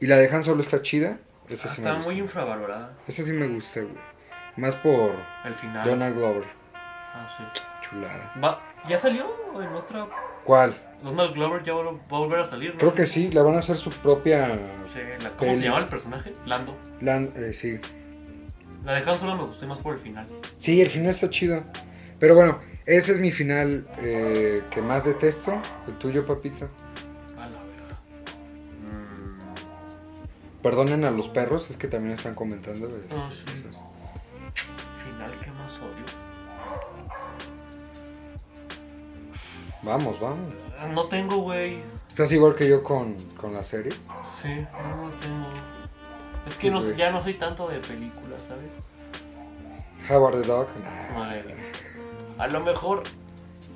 [0.00, 1.18] Y la de Han Solo está chida.
[1.48, 2.12] Esa sí me Está gusta.
[2.12, 2.92] muy infravalorada.
[3.06, 3.94] Esa sí me gusta, güey.
[4.56, 5.14] Más por
[5.44, 5.88] El final.
[5.88, 6.44] Donald Glover.
[6.74, 7.42] Ah, sí.
[7.80, 8.32] Chulada.
[8.42, 10.06] Va, ¿Ya salió en otra?
[10.44, 10.74] ¿Cuál?
[11.02, 12.78] Donald Glover ya va, a volver a salir, ¿no?
[12.78, 14.48] Creo que sí, la van a hacer su propia.
[14.92, 15.56] Sí, la- ¿Cómo Peli.
[15.56, 16.32] se llamaba el personaje?
[16.46, 16.76] Lando.
[17.00, 17.78] lan- eh, sí.
[18.84, 20.26] La de Han Solo me gustó más por el final.
[20.56, 21.62] Sí, el final está chido.
[22.18, 25.60] Pero bueno, ese es mi final eh, que más detesto.
[25.86, 26.68] El tuyo, papito.
[27.36, 27.96] A la verga.
[28.80, 32.88] Mm, Perdonen a los perros, es que también están comentando.
[33.10, 33.44] Ah, sí.
[33.62, 33.82] cosas.
[35.04, 36.04] final que más odio.
[39.82, 40.54] Vamos, vamos.
[40.92, 41.82] No tengo, güey.
[42.08, 43.94] ¿Estás igual que yo con, con las series?
[44.42, 45.46] Sí, no no tengo.
[46.46, 48.70] Es que no, ya no soy tanto de películas, ¿sabes?
[50.10, 50.68] Howard the Dog.
[51.14, 51.30] nah.
[51.34, 52.42] No.
[52.42, 53.02] A lo mejor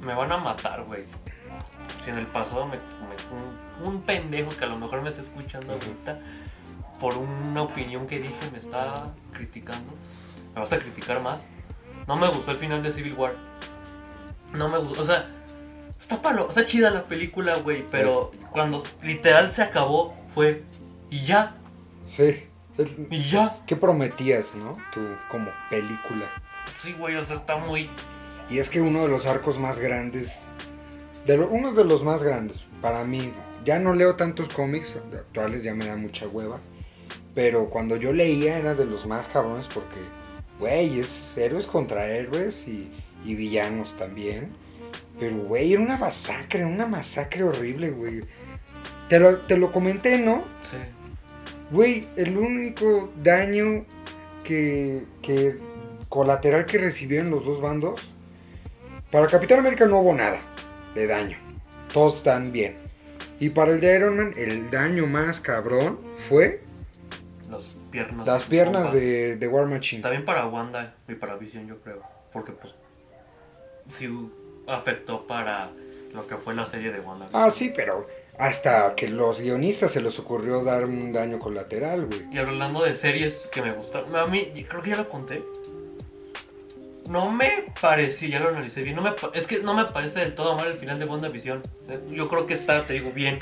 [0.00, 1.04] me van a matar, güey.
[2.04, 5.22] Si en el pasado me, me- un, un pendejo que a lo mejor me está
[5.22, 6.18] escuchando ahorita
[7.00, 9.92] por una opinión que dije me está criticando.
[10.54, 11.44] Me vas a criticar más.
[12.06, 13.34] No me gustó el final de Civil War.
[14.52, 15.26] No me gustó, o sea,
[16.00, 20.62] está palo, está chida la película, güey, pero cuando literal se acabó fue
[21.10, 21.56] y ya,
[22.06, 22.46] Sí.
[22.78, 23.58] Es- y ya.
[23.66, 24.76] ¿Qué prometías, no?
[24.92, 26.26] Tú, como película.
[26.74, 27.88] Sí, güey, o sea, está muy
[28.48, 30.48] Y es que uno de los arcos más grandes,
[31.26, 33.32] de lo- uno de los más grandes, para mí,
[33.64, 36.58] ya no leo tantos cómics actuales, ya me da mucha hueva,
[37.34, 40.00] pero cuando yo leía era de los más cabrones porque,
[40.58, 42.90] güey, es héroes contra héroes y,
[43.24, 44.52] y villanos también.
[45.20, 48.22] Pero, güey, era una masacre, una masacre horrible, güey.
[49.08, 50.44] Te lo, te lo comenté, ¿no?
[50.62, 50.76] sí.
[51.70, 53.84] Güey, el único daño
[54.42, 55.56] que, que
[56.08, 58.12] colateral que recibieron los dos bandos,
[59.12, 60.40] para Capitán América no hubo nada
[60.96, 61.36] de daño.
[61.92, 62.76] Todos están bien.
[63.38, 66.62] Y para el de Iron Man, el daño más cabrón fue
[67.48, 68.26] Las piernas.
[68.26, 70.02] las piernas de, de War Machine.
[70.02, 72.02] También para Wanda y para Vision, yo creo.
[72.32, 72.74] Porque, pues.
[73.86, 74.08] sí
[74.70, 75.70] afectó para
[76.14, 77.42] lo que fue la serie de WandaVision.
[77.42, 78.06] Ah, sí, pero
[78.38, 82.26] hasta que los guionistas se les ocurrió dar un daño colateral, güey.
[82.32, 85.42] Y hablando de series que me gustan, a mí creo que ya lo conté.
[87.08, 90.34] No me pareció, ya lo analicé bien, no me, es que no me parece del
[90.34, 91.62] todo mal el final de WandaVision.
[92.10, 93.38] Yo creo que está, te digo, bien.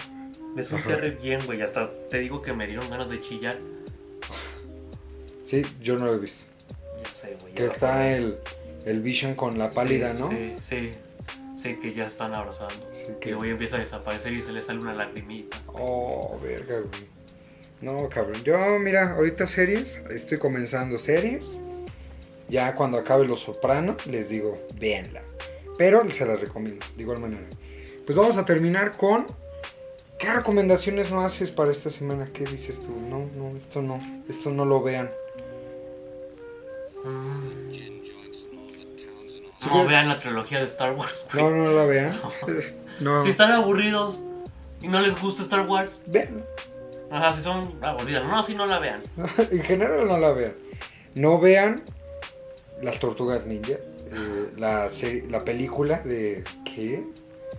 [0.57, 1.63] Es un cierre bien, güey.
[1.63, 3.57] Hasta te digo que me dieron ganas de chillar.
[5.45, 6.45] Sí, yo no lo he visto.
[7.05, 7.55] Ya sé, güey.
[7.55, 8.39] Que está el,
[8.85, 10.31] el Vision con la pálida, Sí, ¿no?
[10.31, 10.91] Sí, sí.
[11.61, 12.89] Sí, que ya están abrazando.
[12.95, 15.57] Sí, Que que- hoy empieza a desaparecer y se le sale una lagrimita.
[15.67, 17.19] Oh, verga, güey.
[17.81, 18.43] No, cabrón.
[18.45, 21.61] Yo, mira, ahorita series, estoy comenzando series.
[22.49, 25.23] Ya cuando acabe Los Soprano, les digo, véanla.
[25.77, 27.47] Pero se las recomiendo, de igual manera.
[28.07, 29.27] Pues vamos a terminar con...
[30.19, 32.29] ¿Qué recomendaciones no haces para esta semana?
[32.33, 32.91] ¿Qué dices tú?
[33.09, 34.01] No, no, esto no.
[34.29, 35.11] Esto no lo vean.
[39.69, 41.25] No quieres- vean la trilogía de Star Wars.
[41.33, 41.45] güey.
[41.45, 42.19] No, no la vean.
[43.01, 43.23] No.
[43.23, 44.19] Si están aburridos
[44.83, 46.45] y no les gusta Star Wars, Vean.
[47.13, 49.03] ajá, si son aburridos, no, si no la vean.
[49.53, 50.55] en general no la vean.
[51.15, 51.81] No vean
[52.83, 53.75] las tortugas ninja.
[53.75, 54.89] eh, la,
[55.31, 56.43] la película de.
[56.65, 57.05] ¿Qué?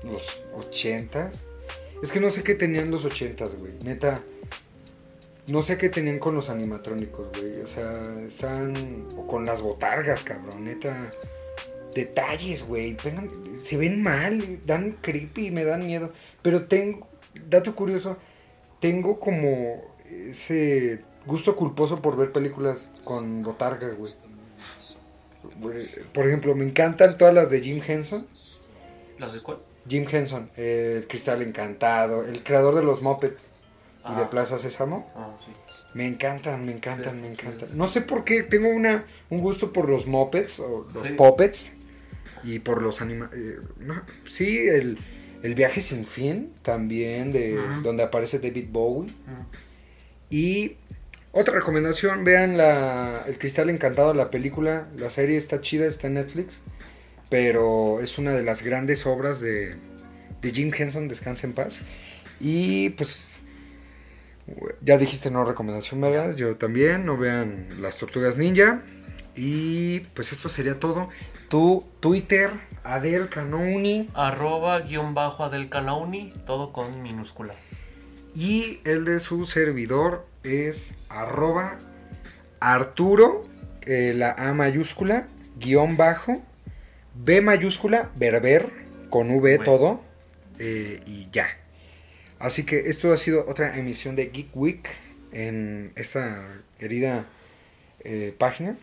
[0.04, 1.46] Los ochentas.
[2.04, 3.72] Es que no sé qué tenían los ochentas, güey.
[3.86, 4.22] Neta.
[5.48, 7.62] No sé qué tenían con los animatrónicos, güey.
[7.62, 7.94] O sea,
[8.28, 9.08] están.
[9.18, 10.66] O con las botargas, cabrón.
[10.66, 11.10] Neta.
[11.94, 12.96] Detalles, güey.
[13.62, 16.12] Se ven mal, dan creepy, me dan miedo.
[16.42, 17.08] Pero tengo.
[17.50, 18.18] Dato curioso.
[18.80, 24.14] Tengo como ese gusto culposo por ver películas con botargas, güey.
[26.14, 28.28] Por ejemplo, me encantan todas las de Jim Henson.
[29.18, 29.60] ¿Las de cuál?
[29.88, 33.50] Jim Henson, eh, El Cristal Encantado, el creador de los Muppets
[34.10, 34.30] y de Ah.
[34.30, 35.10] Plaza Sésamo.
[35.16, 35.52] Ah, sí.
[35.94, 37.70] Me encantan, me encantan, Sí, me sí, encantan.
[37.78, 41.10] No sé por qué, tengo una, un gusto por los Muppets o los.
[41.12, 41.72] Puppets
[42.44, 43.30] y por los anima...
[43.34, 44.98] eh, no, sí, el,
[45.44, 49.12] el viaje sin fin también, de donde aparece David Bowie.
[50.30, 50.78] Y
[51.32, 56.16] otra recomendación, vean la, El Cristal Encantado, la película, la serie está chida, está en
[56.16, 56.62] Netflix,
[57.30, 59.76] pero es una de las grandes obras de,
[60.42, 61.80] de Jim Henson, Descansa en paz.
[62.40, 63.40] Y pues,
[64.82, 66.36] ya dijiste no recomendación, ¿verdad?
[66.36, 68.82] Yo también, no vean las tortugas ninja.
[69.36, 71.10] Y pues esto sería todo.
[71.50, 72.52] Tu Twitter,
[72.84, 74.08] Adel Canouni.
[74.14, 77.56] Arroba guion bajo Adel Canauni, todo con minúscula.
[78.36, 81.80] Y el de su servidor es arroba
[82.60, 83.48] Arturo,
[83.82, 85.28] eh, la A mayúscula,
[85.58, 86.40] guion bajo,
[87.16, 88.70] B mayúscula, berber,
[89.10, 89.64] con V Bueno.
[89.64, 90.02] todo,
[90.60, 91.48] eh, y ya.
[92.38, 94.88] Así que esto ha sido otra emisión de Geek Week
[95.32, 97.26] en esta querida
[98.04, 98.78] eh, página,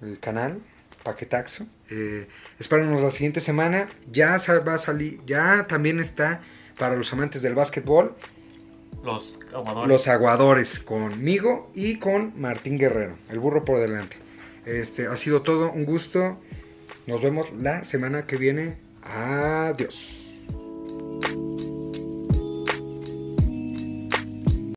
[0.00, 0.60] el canal,
[1.02, 1.66] Paquetaxo.
[1.90, 2.28] Eh,
[2.58, 3.88] espéranos la siguiente semana.
[4.10, 4.36] Ya
[4.66, 6.40] va a salir, ya también está
[6.78, 8.14] para los amantes del básquetbol.
[9.04, 9.88] Los aguadores.
[9.88, 14.16] Los aguadores conmigo y con Martín Guerrero, el burro por delante.
[14.64, 16.38] Este ha sido todo un gusto.
[17.06, 18.76] Nos vemos la semana que viene.
[19.02, 20.22] Adiós.